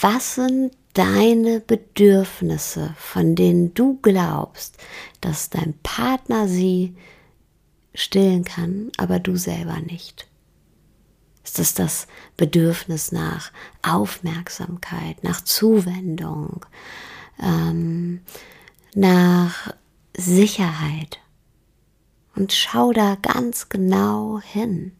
was 0.00 0.36
sind 0.36 0.72
deine 0.94 1.60
Bedürfnisse, 1.60 2.94
von 2.96 3.34
denen 3.34 3.74
du 3.74 3.98
glaubst, 4.02 4.76
dass 5.20 5.50
dein 5.50 5.74
Partner 5.82 6.46
sie 6.46 6.96
stillen 7.92 8.44
kann, 8.44 8.92
aber 8.98 9.18
du 9.18 9.36
selber 9.36 9.80
nicht? 9.80 10.29
Ist 11.50 11.58
es 11.58 11.74
das 11.74 12.06
Bedürfnis 12.36 13.10
nach 13.10 13.50
Aufmerksamkeit, 13.82 15.24
nach 15.24 15.40
Zuwendung, 15.40 16.64
ähm, 17.42 18.20
nach 18.94 19.74
Sicherheit? 20.16 21.18
Und 22.36 22.52
schau 22.52 22.92
da 22.92 23.16
ganz 23.20 23.68
genau 23.68 24.40
hin. 24.40 24.92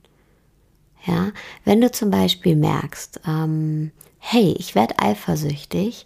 Ja, 1.07 1.31
wenn 1.65 1.81
du 1.81 1.93
zum 1.93 2.11
Beispiel 2.11 2.57
merkst, 2.57 3.21
ähm, 3.29 3.93
hey, 4.19 4.53
ich 4.59 4.75
werde 4.75 4.99
eifersüchtig, 4.99 6.05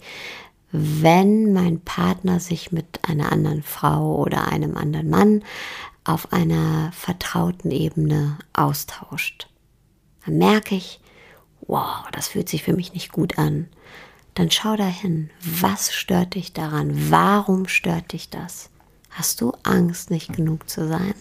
wenn 0.72 1.54
mein 1.54 1.80
Partner 1.80 2.38
sich 2.38 2.70
mit 2.70 3.00
einer 3.08 3.32
anderen 3.32 3.62
Frau 3.62 4.16
oder 4.16 4.48
einem 4.48 4.76
anderen 4.76 5.08
Mann 5.08 5.42
auf 6.04 6.34
einer 6.34 6.92
vertrauten 6.92 7.70
Ebene 7.70 8.36
austauscht. 8.52 9.48
Dann 10.24 10.38
merke 10.38 10.74
ich, 10.74 11.00
wow, 11.66 12.04
das 12.12 12.28
fühlt 12.28 12.48
sich 12.48 12.62
für 12.62 12.74
mich 12.74 12.92
nicht 12.92 13.12
gut 13.12 13.38
an. 13.38 13.68
Dann 14.34 14.50
schau 14.50 14.76
dahin, 14.76 15.30
was 15.40 15.92
stört 15.92 16.34
dich 16.34 16.52
daran? 16.52 17.10
Warum 17.10 17.68
stört 17.68 18.12
dich 18.12 18.30
das? 18.30 18.70
Hast 19.10 19.40
du 19.40 19.52
Angst, 19.62 20.10
nicht 20.10 20.32
genug 20.32 20.68
zu 20.68 20.88
sein? 20.88 21.14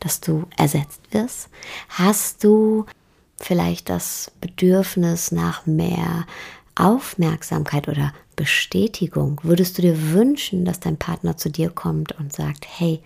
Dass 0.00 0.20
du 0.20 0.46
ersetzt 0.56 1.00
wirst? 1.10 1.48
Hast 1.88 2.44
du 2.44 2.84
vielleicht 3.38 3.88
das 3.88 4.30
Bedürfnis 4.40 5.32
nach 5.32 5.64
mehr 5.64 6.26
Aufmerksamkeit 6.74 7.88
oder 7.88 8.12
Bestätigung? 8.36 9.40
Würdest 9.42 9.78
du 9.78 9.82
dir 9.82 10.12
wünschen, 10.12 10.66
dass 10.66 10.80
dein 10.80 10.98
Partner 10.98 11.36
zu 11.38 11.48
dir 11.48 11.70
kommt 11.70 12.12
und 12.12 12.32
sagt, 12.32 12.66
hey, 12.68 13.02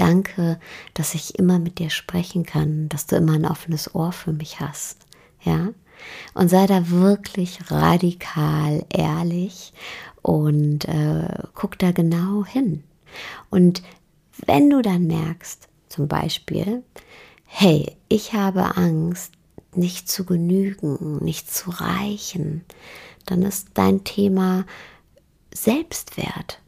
danke, 0.00 0.58
dass 0.94 1.14
ich 1.14 1.38
immer 1.38 1.58
mit 1.58 1.78
dir 1.78 1.90
sprechen 1.90 2.44
kann, 2.44 2.88
dass 2.88 3.06
du 3.06 3.16
immer 3.16 3.34
ein 3.34 3.46
offenes 3.46 3.94
Ohr 3.94 4.12
für 4.12 4.32
mich 4.32 4.60
hast? 4.60 5.06
Ja? 5.42 5.68
Und 6.34 6.48
sei 6.48 6.66
da 6.66 6.90
wirklich 6.90 7.70
radikal 7.70 8.84
ehrlich 8.90 9.72
und 10.22 10.86
äh, 10.86 11.42
guck 11.54 11.78
da 11.78 11.92
genau 11.92 12.44
hin. 12.44 12.84
Und 13.50 13.82
wenn 14.46 14.70
du 14.70 14.82
dann 14.82 15.06
merkst, 15.06 15.68
zum 15.88 16.06
Beispiel, 16.06 16.84
hey, 17.44 17.96
ich 18.08 18.34
habe 18.34 18.76
Angst, 18.76 19.32
nicht 19.74 20.08
zu 20.08 20.24
genügen, 20.24 21.18
nicht 21.22 21.52
zu 21.52 21.70
reichen, 21.70 22.64
dann 23.26 23.42
ist 23.42 23.70
dein 23.74 24.04
Thema 24.04 24.64
Selbstwert. 25.52 26.60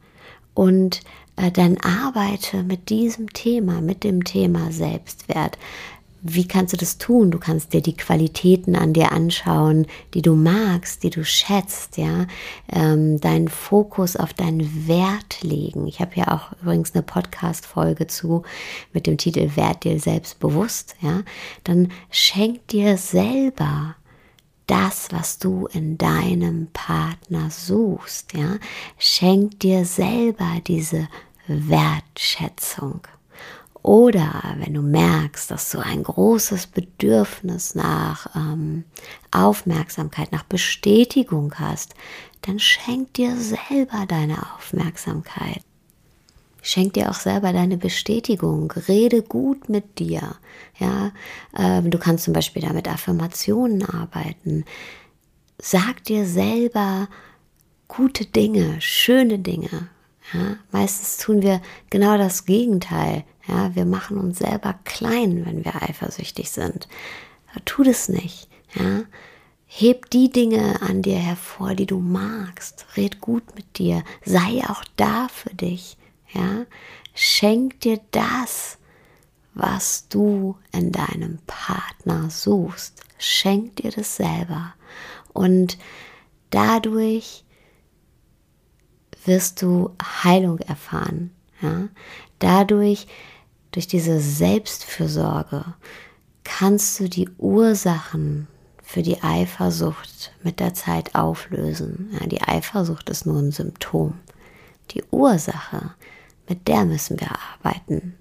Und 0.53 1.01
dann 1.49 1.77
arbeite 1.77 2.63
mit 2.63 2.89
diesem 2.89 3.33
Thema, 3.33 3.81
mit 3.81 4.03
dem 4.03 4.23
Thema 4.23 4.71
Selbstwert. 4.71 5.57
Wie 6.23 6.47
kannst 6.47 6.71
du 6.71 6.77
das 6.77 6.99
tun? 6.99 7.31
Du 7.31 7.39
kannst 7.39 7.73
dir 7.73 7.81
die 7.81 7.97
Qualitäten 7.97 8.75
an 8.75 8.93
dir 8.93 9.11
anschauen, 9.11 9.87
die 10.13 10.21
du 10.21 10.35
magst, 10.35 11.01
die 11.01 11.09
du 11.09 11.25
schätzt, 11.25 11.97
ja. 11.97 12.27
Ähm, 12.71 13.19
deinen 13.19 13.47
Fokus 13.47 14.15
auf 14.15 14.31
deinen 14.31 14.87
Wert 14.87 15.41
legen. 15.41 15.87
Ich 15.87 15.99
habe 15.99 16.11
ja 16.15 16.27
auch 16.27 16.51
übrigens 16.61 16.93
eine 16.93 17.01
Podcast-Folge 17.01 18.05
zu 18.05 18.43
mit 18.93 19.07
dem 19.07 19.17
Titel 19.17 19.55
Wert 19.55 19.83
dir 19.83 19.99
selbst 19.99 20.39
bewusst, 20.39 20.95
ja. 21.01 21.23
Dann 21.63 21.91
schenk 22.11 22.67
dir 22.67 22.97
selber 22.97 23.95
das, 24.67 25.07
was 25.11 25.39
du 25.39 25.67
in 25.73 25.97
deinem 25.97 26.67
Partner 26.71 27.49
suchst, 27.49 28.33
ja. 28.33 28.57
Schenk 28.99 29.59
dir 29.59 29.85
selber 29.85 30.61
diese 30.67 31.07
Wertschätzung. 31.47 33.01
Oder 33.83 34.55
wenn 34.57 34.75
du 34.75 34.81
merkst, 34.81 35.49
dass 35.49 35.71
du 35.71 35.79
ein 35.79 36.03
großes 36.03 36.67
Bedürfnis 36.67 37.73
nach 37.73 38.35
ähm, 38.35 38.83
Aufmerksamkeit, 39.31 40.31
nach 40.31 40.43
Bestätigung 40.43 41.53
hast, 41.57 41.95
dann 42.41 42.59
schenk 42.59 43.13
dir 43.15 43.35
selber 43.37 44.05
deine 44.07 44.37
Aufmerksamkeit. 44.55 45.61
Schenk 46.61 46.93
dir 46.93 47.09
auch 47.09 47.15
selber 47.15 47.53
deine 47.53 47.77
Bestätigung. 47.77 48.71
Rede 48.87 49.23
gut 49.23 49.67
mit 49.67 49.97
dir. 49.97 50.35
Ja, 50.77 51.11
äh, 51.57 51.81
du 51.81 51.97
kannst 51.97 52.25
zum 52.25 52.35
Beispiel 52.35 52.61
da 52.61 52.71
mit 52.71 52.87
Affirmationen 52.87 53.83
arbeiten. 53.83 54.65
Sag 55.57 56.03
dir 56.03 56.27
selber 56.27 57.07
gute 57.87 58.25
Dinge, 58.25 58.79
schöne 58.79 59.39
Dinge. 59.39 59.89
Ja, 60.33 60.55
meistens 60.71 61.17
tun 61.17 61.41
wir 61.41 61.61
genau 61.89 62.17
das 62.17 62.45
Gegenteil. 62.45 63.25
Ja, 63.47 63.75
wir 63.75 63.85
machen 63.85 64.17
uns 64.17 64.39
selber 64.39 64.75
klein, 64.85 65.45
wenn 65.45 65.65
wir 65.65 65.81
eifersüchtig 65.81 66.51
sind. 66.51 66.87
Tu 67.65 67.83
das 67.83 68.07
nicht. 68.07 68.47
Ja, 68.75 69.03
heb 69.65 70.09
die 70.09 70.31
Dinge 70.31 70.81
an 70.81 71.01
dir 71.01 71.17
hervor, 71.17 71.75
die 71.75 71.85
du 71.85 71.99
magst. 71.99 72.85
Red 72.95 73.19
gut 73.19 73.55
mit 73.55 73.77
dir. 73.77 74.03
Sei 74.23 74.61
auch 74.67 74.83
da 74.95 75.27
für 75.27 75.53
dich. 75.53 75.97
Ja, 76.33 76.65
schenk 77.13 77.81
dir 77.81 77.99
das, 78.11 78.77
was 79.53 80.07
du 80.07 80.57
in 80.71 80.91
deinem 80.93 81.39
Partner 81.45 82.29
suchst. 82.29 83.01
Schenk 83.17 83.77
dir 83.77 83.91
das 83.91 84.15
selber. 84.15 84.73
Und 85.33 85.77
dadurch 86.51 87.43
wirst 89.25 89.61
du 89.61 89.91
Heilung 90.23 90.59
erfahren. 90.59 91.31
Ja? 91.61 91.87
Dadurch, 92.39 93.07
durch 93.71 93.87
diese 93.87 94.19
Selbstfürsorge, 94.19 95.65
kannst 96.43 96.99
du 96.99 97.07
die 97.07 97.29
Ursachen 97.37 98.47
für 98.81 99.03
die 99.03 99.23
Eifersucht 99.23 100.33
mit 100.43 100.59
der 100.59 100.73
Zeit 100.73 101.15
auflösen. 101.15 102.09
Ja, 102.19 102.27
die 102.27 102.41
Eifersucht 102.41 103.09
ist 103.09 103.25
nur 103.25 103.39
ein 103.39 103.51
Symptom. 103.51 104.15
Die 104.91 105.03
Ursache, 105.11 105.93
mit 106.49 106.67
der 106.67 106.83
müssen 106.83 107.19
wir 107.19 107.29
arbeiten. 107.53 108.15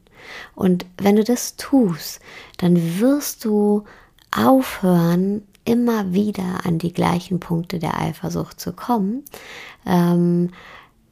Und 0.55 0.87
wenn 0.99 1.17
du 1.17 1.25
das 1.25 1.57
tust, 1.57 2.21
dann 2.59 3.01
wirst 3.01 3.45
du 3.45 3.85
aufhören, 4.31 5.43
immer 5.65 6.13
wieder 6.13 6.65
an 6.65 6.79
die 6.79 6.93
gleichen 6.93 7.41
Punkte 7.41 7.79
der 7.79 8.01
Eifersucht 8.01 8.61
zu 8.61 8.73
kommen, 8.73 9.25
ähm, 9.87 10.51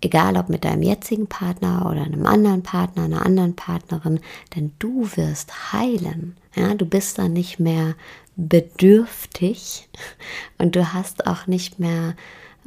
Egal 0.00 0.36
ob 0.36 0.48
mit 0.48 0.64
deinem 0.64 0.82
jetzigen 0.82 1.26
Partner 1.26 1.86
oder 1.90 2.02
einem 2.02 2.24
anderen 2.24 2.62
Partner, 2.62 3.04
einer 3.04 3.26
anderen 3.26 3.56
Partnerin, 3.56 4.20
denn 4.54 4.72
du 4.78 5.08
wirst 5.16 5.72
heilen. 5.72 6.36
Ja, 6.54 6.74
du 6.74 6.86
bist 6.86 7.18
dann 7.18 7.32
nicht 7.32 7.58
mehr 7.58 7.94
bedürftig 8.36 9.88
und 10.58 10.76
du 10.76 10.92
hast 10.92 11.26
auch 11.26 11.46
nicht 11.46 11.80
mehr, 11.80 12.14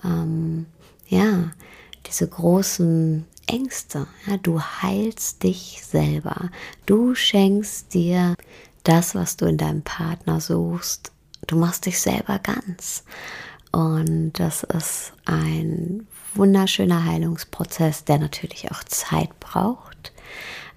ähm, 0.03 0.65
ja, 1.07 1.51
diese 2.05 2.27
großen 2.27 3.25
Ängste. 3.47 4.07
Ja, 4.27 4.37
du 4.37 4.61
heilst 4.61 5.43
dich 5.43 5.81
selber. 5.85 6.49
Du 6.85 7.15
schenkst 7.15 7.93
dir 7.93 8.35
das, 8.83 9.15
was 9.15 9.37
du 9.37 9.45
in 9.45 9.57
deinem 9.57 9.83
Partner 9.83 10.41
suchst. 10.41 11.11
Du 11.47 11.57
machst 11.57 11.85
dich 11.85 11.99
selber 11.99 12.39
ganz. 12.39 13.03
Und 13.71 14.33
das 14.33 14.63
ist 14.63 15.13
ein 15.25 16.07
wunderschöner 16.35 17.05
Heilungsprozess, 17.05 18.05
der 18.05 18.19
natürlich 18.19 18.71
auch 18.71 18.83
Zeit 18.83 19.39
braucht, 19.39 20.11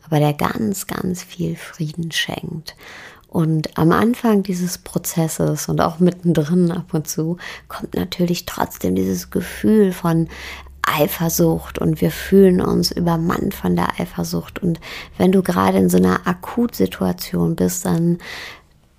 aber 0.05 0.19
der 0.19 0.33
ganz, 0.33 0.87
ganz 0.87 1.23
viel 1.23 1.57
Frieden 1.57 2.13
schenkt. 2.13 2.77
Und 3.29 3.77
am 3.77 3.91
Anfang 3.91 4.45
dieses 4.45 4.79
Prozesses 4.79 5.69
und 5.69 5.81
auch 5.81 5.99
mittendrin 5.99 6.71
ab 6.71 6.95
und 6.95 7.09
zu 7.09 7.39
kommt 7.67 7.95
natürlich 7.95 8.47
trotzdem 8.47 8.95
dieses 8.95 9.31
Gefühl 9.31 9.93
von 9.93 10.29
Eifersucht 10.83 11.79
und 11.79 12.01
wir 12.01 12.11
fühlen 12.11 12.61
uns 12.61 12.93
übermannt 12.93 13.55
von 13.55 13.75
der 13.75 13.99
Eifersucht. 13.99 14.63
Und 14.63 14.79
wenn 15.19 15.33
du 15.33 15.43
gerade 15.43 15.79
in 15.79 15.89
so 15.89 15.97
einer 15.97 16.27
Akutsituation 16.27 17.57
bist, 17.57 17.87
dann 17.87 18.19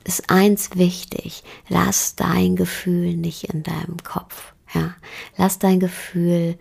ist 0.03 0.29
eins 0.29 0.71
wichtig, 0.75 1.43
lass 1.69 2.15
dein 2.15 2.55
Gefühl 2.55 3.15
nicht 3.15 3.45
in 3.45 3.63
deinem 3.63 4.03
Kopf. 4.03 4.54
Ja, 4.75 4.93
lass 5.37 5.57
dein 5.57 5.79
Gefühl 5.79 6.57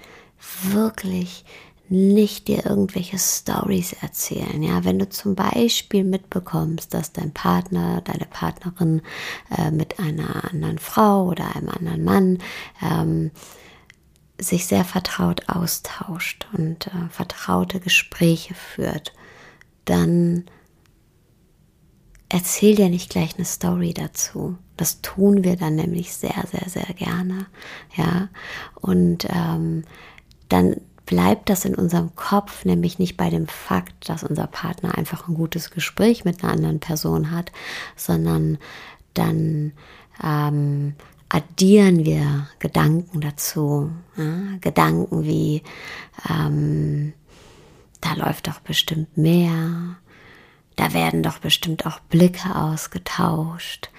wirklich 0.63 1.45
nicht 1.89 2.49
dir 2.49 2.65
irgendwelche 2.65 3.19
Stories 3.19 3.93
erzählen. 4.01 4.63
Ja, 4.63 4.85
wenn 4.85 4.99
du 4.99 5.09
zum 5.09 5.35
Beispiel 5.35 6.05
mitbekommst, 6.05 6.95
dass 6.95 7.13
dein 7.13 7.33
Partner, 7.33 8.01
deine 8.03 8.25
Partnerin 8.25 9.03
äh, 9.57 9.71
mit 9.71 9.99
einer 9.99 10.51
anderen 10.51 10.79
Frau 10.79 11.27
oder 11.27 11.55
einem 11.55 11.69
anderen 11.69 12.05
Mann 12.05 12.39
ähm, 12.83 13.31
sich 14.39 14.67
sehr 14.67 14.85
vertraut 14.85 15.49
austauscht 15.49 16.47
und 16.57 16.87
äh, 16.89 17.09
vertraute 17.11 17.81
Gespräche 17.81 18.55
führt, 18.55 19.13
dann 19.85 20.45
erzähl 22.35 22.75
dir 22.75 22.89
nicht 22.89 23.11
gleich 23.11 23.37
eine 23.37 23.45
Story 23.45 23.95
dazu. 23.95 24.59
Das 24.77 25.01
tun 25.03 25.45
wir 25.45 25.55
dann 25.55 25.77
nämlich 25.77 26.13
sehr, 26.13 26.45
sehr, 26.51 26.69
sehr 26.69 26.93
gerne. 26.95 27.47
Ja, 27.95 28.29
und 28.75 29.29
ähm, 29.31 29.85
dann 30.49 30.81
bleibt 31.07 31.49
das 31.49 31.65
in 31.65 31.77
unserem 31.77 32.17
Kopf 32.17 32.65
nämlich 32.65 32.99
nicht 32.99 33.17
bei 33.17 33.31
dem 33.31 33.47
Fakt, 33.47 34.09
dass 34.09 34.25
unser 34.25 34.49
Partner 34.49 34.99
einfach 34.99 35.29
ein 35.29 35.37
gutes 35.37 35.71
Gespräch 35.71 36.25
mit 36.25 36.43
einer 36.43 36.53
anderen 36.53 36.81
Person 36.81 37.31
hat, 37.31 37.53
sondern 37.95 38.59
dann 39.13 39.73
ähm, 40.21 40.95
addieren 41.29 42.05
wir 42.05 42.49
Gedanken 42.59 43.21
dazu. 43.21 43.93
Ja? 44.17 44.57
Gedanken 44.61 45.23
wie, 45.23 45.63
ähm, 46.29 47.13
da 48.01 48.15
läuft 48.15 48.49
doch 48.49 48.59
bestimmt 48.59 49.17
mehr, 49.17 49.99
da 50.77 50.93
werden 50.93 51.23
doch 51.23 51.39
bestimmt 51.39 51.87
auch 51.87 52.01
Blicke 52.01 52.55
ausgetauscht, 52.55 53.91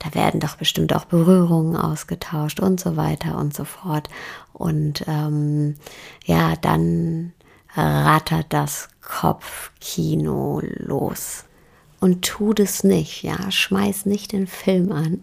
da 0.00 0.14
werden 0.14 0.40
doch 0.40 0.56
bestimmt 0.56 0.94
auch 0.94 1.04
Berührungen 1.04 1.76
ausgetauscht 1.76 2.58
und 2.58 2.80
so 2.80 2.96
weiter 2.96 3.36
und 3.36 3.54
so 3.54 3.64
fort. 3.64 4.08
Und 4.54 5.04
ähm, 5.06 5.76
ja, 6.24 6.56
dann 6.56 7.32
rattert 7.76 8.46
das 8.48 8.88
Kopfkino 9.02 10.62
los. 10.62 11.44
Und 12.00 12.22
tu 12.22 12.54
das 12.54 12.82
nicht, 12.82 13.22
ja, 13.22 13.50
schmeiß 13.50 14.06
nicht 14.06 14.32
den 14.32 14.46
Film 14.46 14.90
an. 14.90 15.20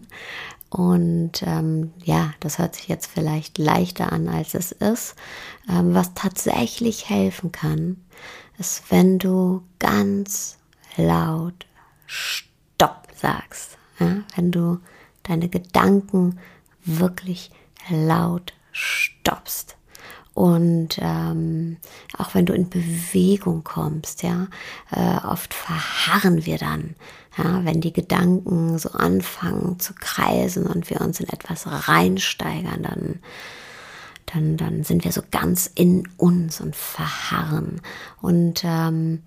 Und 0.70 1.42
ähm, 1.42 1.92
ja, 2.04 2.32
das 2.40 2.58
hört 2.58 2.76
sich 2.76 2.88
jetzt 2.88 3.06
vielleicht 3.06 3.58
leichter 3.58 4.12
an, 4.12 4.28
als 4.28 4.54
es 4.54 4.70
ist. 4.70 5.16
Ähm, 5.68 5.94
was 5.94 6.14
tatsächlich 6.14 7.08
helfen 7.08 7.50
kann, 7.50 7.96
ist, 8.58 8.84
wenn 8.90 9.18
du 9.18 9.62
ganz 9.78 10.57
laut 10.98 11.66
Stopp 12.06 13.08
sagst. 13.14 13.78
Ja? 13.98 14.22
Wenn 14.36 14.52
du 14.52 14.78
deine 15.22 15.48
Gedanken 15.48 16.38
wirklich 16.84 17.50
laut 17.88 18.52
stoppst. 18.72 19.76
Und 20.34 20.98
ähm, 21.00 21.78
auch 22.16 22.34
wenn 22.34 22.46
du 22.46 22.52
in 22.52 22.70
Bewegung 22.70 23.64
kommst, 23.64 24.22
ja, 24.22 24.46
äh, 24.92 25.26
oft 25.26 25.52
verharren 25.52 26.46
wir 26.46 26.58
dann, 26.58 26.94
ja, 27.36 27.64
wenn 27.64 27.80
die 27.80 27.92
Gedanken 27.92 28.78
so 28.78 28.90
anfangen 28.90 29.80
zu 29.80 29.94
kreisen 29.94 30.66
und 30.66 30.90
wir 30.90 31.00
uns 31.00 31.18
in 31.18 31.28
etwas 31.28 31.66
reinsteigern, 31.88 32.84
dann, 32.84 33.18
dann, 34.26 34.56
dann 34.56 34.84
sind 34.84 35.04
wir 35.04 35.10
so 35.10 35.22
ganz 35.30 35.70
in 35.74 36.08
uns 36.16 36.60
und 36.60 36.76
verharren. 36.76 37.80
Und 38.20 38.62
ähm, 38.64 39.22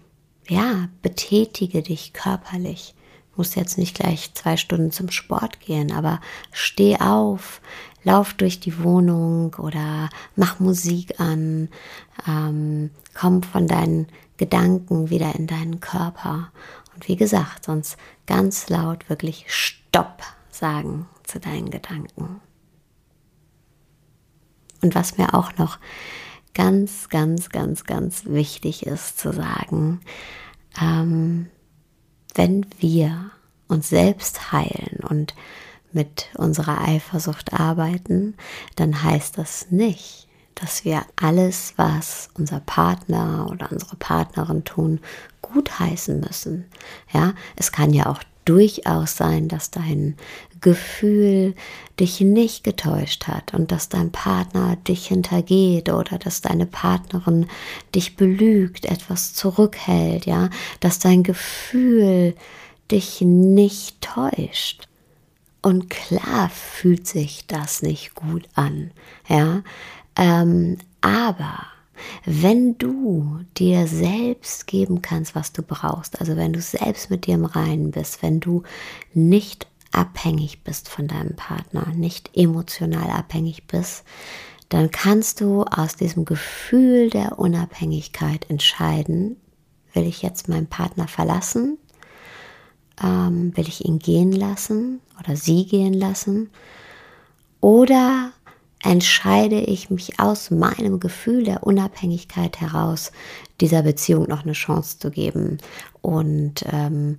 ja, 0.52 0.90
betätige 1.02 1.82
dich 1.82 2.12
körperlich 2.12 2.94
musst 3.38 3.56
jetzt 3.56 3.78
nicht 3.78 3.96
gleich 3.96 4.34
zwei 4.34 4.58
Stunden 4.58 4.92
zum 4.92 5.10
Sport 5.10 5.62
gehen, 5.62 5.94
aber 5.94 6.20
steh 6.52 6.98
auf, 6.98 7.62
lauf 8.04 8.34
durch 8.34 8.60
die 8.60 8.84
Wohnung 8.84 9.56
oder 9.56 10.10
mach 10.36 10.60
Musik 10.60 11.20
an, 11.20 11.70
ähm, 12.28 12.92
komm 13.14 13.44
von 13.44 13.68
deinen 13.68 14.08
Gedanken 14.36 15.10
wieder 15.10 15.34
in 15.36 15.48
deinen 15.48 15.80
Körper. 15.80 16.52
Und 16.94 17.08
wie 17.08 17.16
gesagt, 17.16 17.66
sonst 17.66 17.98
ganz 18.28 18.68
laut 18.68 19.10
wirklich 19.10 19.46
Stopp 19.48 20.22
sagen 20.50 21.08
zu 21.24 21.40
deinen 21.40 21.70
Gedanken. 21.70 22.42
Und 24.82 24.94
was 24.96 25.18
mir 25.18 25.34
auch 25.34 25.56
noch 25.58 25.80
ganz, 26.54 27.10
ganz, 27.10 27.50
ganz, 27.50 27.86
ganz 27.86 28.26
wichtig 28.26 28.86
ist 28.86 29.20
zu 29.20 29.34
sagen, 29.34 30.02
ähm, 30.82 31.48
wenn 32.36 32.66
wir 32.80 33.32
uns 33.68 33.90
selbst 33.90 34.52
heilen 34.52 35.00
und 35.08 35.36
mit 35.92 36.30
unserer 36.36 36.82
Eifersucht 36.82 37.54
arbeiten, 37.54 38.36
dann 38.76 39.04
heißt 39.04 39.38
das 39.38 39.68
nicht, 39.72 40.28
dass 40.56 40.86
wir 40.86 41.04
alles, 41.16 41.74
was 41.78 42.30
unser 42.34 42.60
Partner 42.60 43.48
oder 43.50 43.72
unsere 43.72 43.96
Partnerin 43.96 44.64
tun, 44.64 45.00
gutheißen 45.42 46.20
müssen. 46.20 46.66
Ja, 47.12 47.34
es 47.56 47.72
kann 47.72 47.94
ja 47.94 48.06
auch 48.06 48.22
durchaus 48.46 49.18
sein, 49.18 49.48
dass 49.48 49.72
dein 49.72 50.16
Gefühl 50.62 51.56
dich 52.00 52.22
nicht 52.22 52.64
getäuscht 52.64 53.28
hat 53.28 53.54
und 53.54 53.72
dass 53.72 53.90
dein 53.90 54.12
Partner 54.12 54.76
dich 54.88 55.08
hintergeht 55.08 55.90
oder 55.90 56.20
dass 56.20 56.42
deine 56.42 56.68
Partnerin 56.68 57.48
dich 57.96 58.16
belügt, 58.16 58.86
etwas 58.86 59.34
zurückhält, 59.34 60.26
ja, 60.26 60.50
dass 60.80 61.00
dein 61.00 61.24
Gefühl 61.24 62.36
dich 62.92 63.22
nicht 63.22 64.02
täuscht. 64.02 64.88
Und 65.64 65.90
klar 65.90 66.50
fühlt 66.50 67.08
sich 67.08 67.46
das 67.48 67.82
nicht 67.82 68.16
gut 68.16 68.48
an, 68.56 68.92
ja, 69.28 69.62
ähm, 70.16 70.78
aber 71.02 71.68
wenn 72.26 72.78
du 72.78 73.40
dir 73.58 73.88
selbst 73.88 74.68
geben 74.68 75.02
kannst, 75.02 75.36
was 75.36 75.52
du 75.52 75.62
brauchst, 75.64 76.20
also 76.20 76.36
wenn 76.36 76.54
du 76.54 76.62
selbst 76.62 77.10
mit 77.10 77.26
dir 77.26 77.36
im 77.36 77.46
Reinen 77.46 77.92
bist, 77.92 78.22
wenn 78.22 78.40
du 78.40 78.64
nicht 79.14 79.68
abhängig 79.92 80.64
bist 80.64 80.90
von 80.90 81.08
deinem 81.08 81.36
Partner, 81.36 81.88
nicht 81.96 82.32
emotional 82.36 83.10
abhängig 83.10 83.68
bist, 83.68 84.04
dann 84.70 84.90
kannst 84.90 85.42
du 85.42 85.64
aus 85.64 85.96
diesem 85.98 86.24
Gefühl 86.24 87.10
der 87.10 87.40
Unabhängigkeit 87.40 88.50
entscheiden, 88.50 89.36
will 89.94 90.08
ich 90.08 90.22
jetzt 90.22 90.48
meinen 90.48 90.68
Partner 90.68 91.10
verlassen, 91.10 91.78
ähm, 93.04 93.56
will 93.56 93.68
ich 93.68 93.86
ihn 93.86 94.00
gehen 94.00 94.32
lassen 94.32 95.02
oder 95.20 95.36
sie 95.36 95.66
gehen 95.66 95.94
lassen? 95.94 96.50
Oder 97.60 98.32
entscheide 98.84 99.60
ich 99.60 99.90
mich 99.90 100.20
aus 100.20 100.52
meinem 100.52 101.00
Gefühl 101.00 101.44
der 101.44 101.64
Unabhängigkeit 101.64 102.60
heraus, 102.60 103.12
dieser 103.60 103.84
Beziehung 103.84 104.28
noch 104.28 104.44
eine 104.44 104.54
Chance 104.54 105.00
zu 105.00 105.12
geben 105.12 105.60
und 106.02 106.66
ähm, 106.72 107.18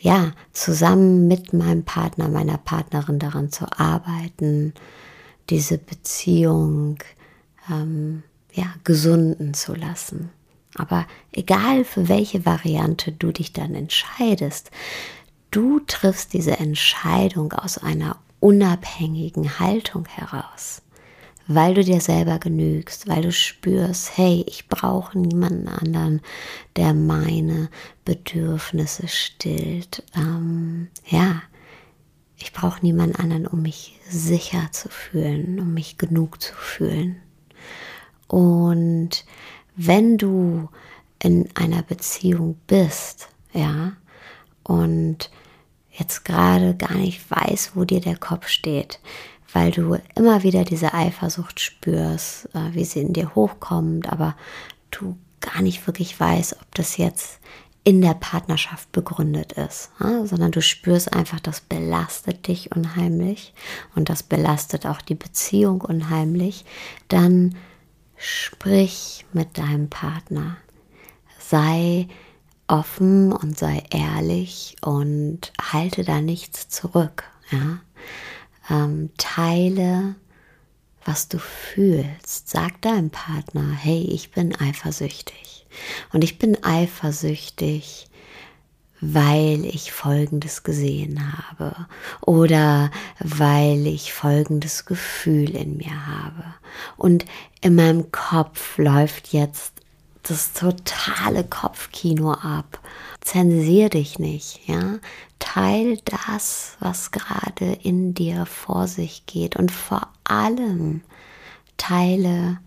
ja, 0.00 0.32
zusammen 0.52 1.28
mit 1.28 1.52
meinem 1.52 1.84
Partner, 1.84 2.28
meiner 2.28 2.58
Partnerin 2.58 3.18
daran 3.18 3.50
zu 3.50 3.66
arbeiten, 3.78 4.74
diese 5.50 5.78
Beziehung 5.78 6.98
ähm, 7.70 8.22
ja, 8.52 8.66
gesunden 8.82 9.54
zu 9.54 9.74
lassen. 9.74 10.30
Aber 10.74 11.06
egal 11.32 11.84
für 11.84 12.08
welche 12.08 12.44
Variante 12.44 13.12
du 13.12 13.30
dich 13.30 13.52
dann 13.52 13.74
entscheidest, 13.74 14.72
du 15.52 15.78
triffst 15.80 16.32
diese 16.32 16.58
Entscheidung 16.58 17.52
aus 17.52 17.78
einer 17.78 18.16
unabhängigen 18.40 19.60
Haltung 19.60 20.06
heraus 20.06 20.82
weil 21.46 21.74
du 21.74 21.84
dir 21.84 22.00
selber 22.00 22.38
genügst, 22.38 23.08
weil 23.08 23.22
du 23.22 23.32
spürst, 23.32 24.16
hey, 24.16 24.44
ich 24.46 24.68
brauche 24.68 25.18
niemanden 25.18 25.68
anderen, 25.68 26.20
der 26.76 26.94
meine 26.94 27.68
Bedürfnisse 28.04 29.08
stillt. 29.08 30.02
Ähm, 30.16 30.88
ja, 31.06 31.42
ich 32.36 32.52
brauche 32.52 32.84
niemanden 32.84 33.16
anderen, 33.16 33.46
um 33.46 33.62
mich 33.62 33.98
sicher 34.08 34.68
zu 34.72 34.88
fühlen, 34.88 35.60
um 35.60 35.74
mich 35.74 35.98
genug 35.98 36.40
zu 36.40 36.54
fühlen. 36.54 37.16
Und 38.26 39.24
wenn 39.76 40.18
du 40.18 40.68
in 41.22 41.48
einer 41.54 41.82
Beziehung 41.82 42.58
bist, 42.66 43.28
ja, 43.52 43.92
und 44.62 45.30
jetzt 45.90 46.24
gerade 46.24 46.74
gar 46.74 46.94
nicht 46.94 47.30
weißt, 47.30 47.76
wo 47.76 47.84
dir 47.84 48.00
der 48.00 48.16
Kopf 48.16 48.48
steht, 48.48 49.00
weil 49.54 49.70
du 49.70 49.96
immer 50.16 50.42
wieder 50.42 50.64
diese 50.64 50.92
Eifersucht 50.92 51.60
spürst, 51.60 52.50
äh, 52.54 52.74
wie 52.74 52.84
sie 52.84 53.00
in 53.00 53.14
dir 53.14 53.34
hochkommt, 53.34 54.12
aber 54.12 54.36
du 54.90 55.16
gar 55.40 55.62
nicht 55.62 55.86
wirklich 55.86 56.18
weißt, 56.18 56.56
ob 56.60 56.74
das 56.74 56.96
jetzt 56.96 57.38
in 57.84 58.00
der 58.00 58.14
Partnerschaft 58.14 58.90
begründet 58.92 59.52
ist, 59.52 59.90
sondern 59.98 60.50
du 60.52 60.62
spürst 60.62 61.12
einfach, 61.12 61.38
das 61.38 61.60
belastet 61.60 62.48
dich 62.48 62.74
unheimlich 62.74 63.52
und 63.94 64.08
das 64.08 64.22
belastet 64.22 64.86
auch 64.86 65.02
die 65.02 65.14
Beziehung 65.14 65.82
unheimlich, 65.82 66.64
dann 67.08 67.54
sprich 68.16 69.26
mit 69.34 69.58
deinem 69.58 69.90
Partner. 69.90 70.56
Sei 71.38 72.08
offen 72.68 73.32
und 73.32 73.58
sei 73.58 73.82
ehrlich 73.90 74.76
und 74.80 75.52
halte 75.60 76.04
da 76.04 76.22
nichts 76.22 76.70
zurück. 76.70 77.24
Ja? 77.50 77.80
Ähm, 78.70 79.10
teile, 79.18 80.16
was 81.04 81.28
du 81.28 81.38
fühlst. 81.38 82.48
Sag 82.48 82.80
deinem 82.82 83.10
Partner, 83.10 83.72
hey, 83.72 84.02
ich 84.02 84.30
bin 84.30 84.54
eifersüchtig. 84.54 85.66
Und 86.12 86.24
ich 86.24 86.38
bin 86.38 86.62
eifersüchtig, 86.62 88.08
weil 89.00 89.64
ich 89.66 89.92
Folgendes 89.92 90.62
gesehen 90.62 91.20
habe 91.36 91.86
oder 92.22 92.90
weil 93.18 93.86
ich 93.86 94.12
folgendes 94.12 94.86
Gefühl 94.86 95.50
in 95.50 95.76
mir 95.76 96.06
habe. 96.06 96.44
Und 96.96 97.26
in 97.60 97.74
meinem 97.74 98.10
Kopf 98.12 98.78
läuft 98.78 99.32
jetzt 99.32 99.74
das 100.22 100.54
totale 100.54 101.44
Kopfkino 101.44 102.32
ab. 102.32 102.80
Zensier 103.24 103.88
dich 103.88 104.18
nicht, 104.18 104.60
ja. 104.68 104.98
Teil 105.38 105.98
das, 106.04 106.76
was 106.78 107.10
gerade 107.10 107.72
in 107.82 108.14
dir 108.14 108.46
vor 108.46 108.86
sich 108.86 109.26
geht 109.26 109.56
und 109.56 109.72
vor 109.72 110.12
allem 110.24 111.02
teile, 111.76 112.60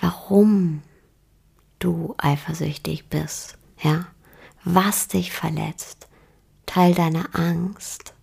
warum 0.00 0.82
du 1.78 2.14
eifersüchtig 2.18 3.08
bist, 3.08 3.58
ja. 3.82 4.06
Was 4.64 5.08
dich 5.08 5.32
verletzt. 5.32 6.06
Teil 6.66 6.94
deine 6.94 7.34
Angst 7.34 8.14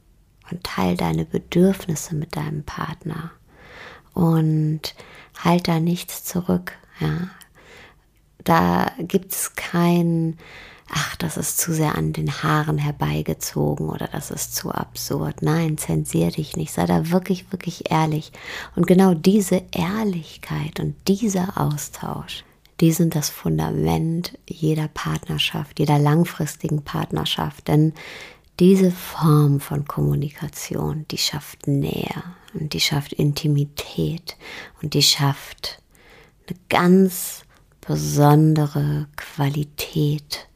und 0.50 0.64
teil 0.64 0.96
deine 0.96 1.26
Bedürfnisse 1.26 2.16
mit 2.16 2.36
deinem 2.36 2.64
Partner 2.64 3.32
und 4.14 4.96
halt 5.44 5.68
da 5.68 5.80
nichts 5.80 6.24
zurück, 6.24 6.74
ja. 7.00 7.30
Da 8.44 8.92
gibt 9.00 9.34
es 9.34 9.54
kein, 9.56 10.38
ach, 10.92 11.16
das 11.18 11.38
ist 11.38 11.60
zu 11.60 11.74
sehr 11.74 11.96
an 11.96 12.14
den 12.14 12.44
Haaren 12.44 12.78
herbeigezogen 12.78 13.90
oder 13.90 14.08
das 14.08 14.32
ist 14.32 14.56
zu 14.56 14.72
absurd. 14.72 15.42
Nein, 15.42 15.78
zensier 15.78 16.32
dich 16.32 16.56
nicht, 16.56 16.72
sei 16.72 16.86
da 16.86 17.10
wirklich, 17.12 17.52
wirklich 17.52 17.92
ehrlich. 17.92 18.32
Und 18.76 18.88
genau 18.88 19.14
diese 19.14 19.64
Ehrlichkeit 19.72 20.80
und 20.80 20.96
dieser 21.08 21.58
Austausch, 21.58 22.44
die 22.80 22.92
sind 22.92 23.16
das 23.16 23.30
Fundament 23.30 24.38
jeder 24.48 24.88
Partnerschaft, 24.88 25.80
jeder 25.80 26.00
langfristigen 26.00 26.84
Partnerschaft. 26.84 27.68
Denn 27.68 27.94
diese 28.60 28.92
Form 28.92 29.60
von 29.60 29.86
Kommunikation, 29.86 31.06
die 31.12 31.18
schafft 31.18 31.68
Nähe 31.68 32.24
und 32.54 32.74
die 32.74 32.80
schafft 32.80 33.14
Intimität 33.14 34.38
und 34.82 34.94
die 34.94 35.04
schafft 35.04 35.82
eine 36.48 36.58
ganz 36.70 37.44
besondere 37.82 39.08
Qualität, 39.16 40.49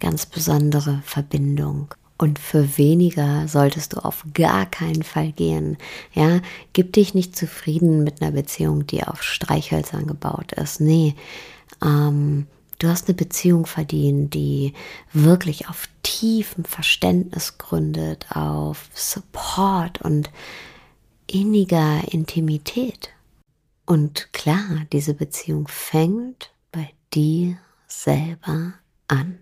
ganz 0.00 0.26
besondere 0.26 1.00
Verbindung. 1.04 1.94
Und 2.20 2.40
für 2.40 2.76
weniger 2.76 3.46
solltest 3.46 3.92
du 3.92 3.98
auf 3.98 4.24
gar 4.34 4.66
keinen 4.66 5.04
Fall 5.04 5.30
gehen. 5.30 5.78
Ja, 6.12 6.40
gib 6.72 6.92
dich 6.92 7.14
nicht 7.14 7.36
zufrieden 7.36 8.02
mit 8.02 8.20
einer 8.20 8.32
Beziehung, 8.32 8.86
die 8.88 9.04
auf 9.04 9.22
Streichhölzern 9.22 10.08
gebaut 10.08 10.52
ist. 10.52 10.80
Nee, 10.80 11.14
ähm, 11.80 12.48
du 12.80 12.88
hast 12.88 13.06
eine 13.06 13.14
Beziehung 13.14 13.66
verdient, 13.66 14.34
die 14.34 14.72
wirklich 15.12 15.68
auf 15.68 15.88
tiefem 16.02 16.64
Verständnis 16.64 17.56
gründet, 17.56 18.26
auf 18.34 18.88
Support 18.94 20.02
und 20.02 20.30
inniger 21.28 22.00
Intimität. 22.12 23.10
Und 23.86 24.32
klar, 24.32 24.86
diese 24.92 25.14
Beziehung 25.14 25.68
fängt 25.68 26.50
bei 26.72 26.90
dir 27.14 27.58
selber 27.86 28.74
an. 29.06 29.38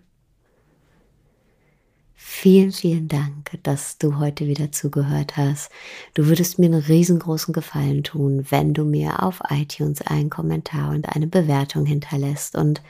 Vielen, 2.29 2.73
vielen 2.73 3.07
Dank, 3.07 3.57
dass 3.63 3.99
du 3.99 4.17
heute 4.19 4.47
wieder 4.47 4.69
zugehört 4.71 5.37
hast. 5.37 5.71
Du 6.13 6.27
würdest 6.27 6.59
mir 6.59 6.65
einen 6.65 6.83
riesengroßen 6.83 7.53
Gefallen 7.53 8.03
tun, 8.03 8.45
wenn 8.49 8.73
du 8.73 8.83
mir 8.83 9.23
auf 9.23 9.39
iTunes 9.49 10.01
einen 10.01 10.29
Kommentar 10.29 10.89
und 10.91 11.07
eine 11.07 11.27
Bewertung 11.27 11.85
hinterlässt. 11.85 12.55
Und 12.55 12.81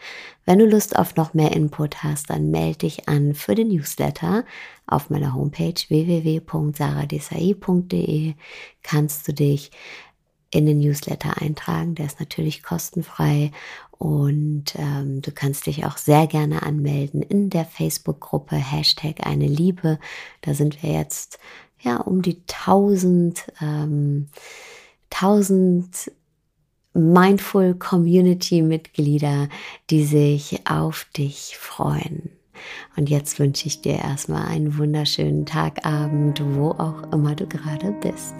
wenn 0.45 0.57
du 0.57 0.65
Lust 0.65 0.97
auf 0.97 1.15
noch 1.15 1.35
mehr 1.35 1.51
Input 1.51 2.01
hast, 2.03 2.31
dann 2.31 2.49
melde 2.49 2.79
dich 2.79 3.07
an 3.07 3.35
für 3.35 3.53
den 3.53 3.67
Newsletter 3.67 4.43
auf 4.87 5.11
meiner 5.11 5.35
Homepage 5.35 5.75
www.saradesai.de. 5.87 8.33
Kannst 8.81 9.27
du 9.27 9.33
dich 9.33 9.69
in 10.51 10.65
den 10.65 10.79
Newsletter 10.79 11.41
eintragen. 11.41 11.95
Der 11.95 12.05
ist 12.05 12.19
natürlich 12.19 12.63
kostenfrei 12.63 13.51
und 13.97 14.75
ähm, 14.75 15.21
du 15.21 15.31
kannst 15.31 15.65
dich 15.65 15.85
auch 15.85 15.97
sehr 15.97 16.27
gerne 16.27 16.63
anmelden 16.63 17.21
in 17.21 17.49
der 17.49 17.65
Facebook-Gruppe 17.65 18.55
Hashtag 18.55 19.25
eine 19.25 19.47
Liebe. 19.47 19.99
Da 20.41 20.53
sind 20.53 20.81
wir 20.83 20.91
jetzt 20.91 21.39
ja 21.79 21.97
um 21.97 22.21
die 22.21 22.41
1000, 22.47 23.51
ähm, 23.61 24.29
1000 25.11 26.11
Mindful 26.93 27.75
Community 27.75 28.63
Mitglieder, 28.63 29.49
die 29.91 30.03
sich 30.03 30.61
auf 30.67 31.05
dich 31.15 31.55
freuen. 31.57 32.31
Und 32.95 33.09
jetzt 33.09 33.39
wünsche 33.39 33.67
ich 33.67 33.81
dir 33.81 33.99
erstmal 33.99 34.47
einen 34.47 34.77
wunderschönen 34.77 35.45
Tagabend, 35.45 36.41
wo 36.55 36.71
auch 36.71 37.11
immer 37.11 37.35
du 37.35 37.45
gerade 37.45 37.91
bist. 38.01 38.33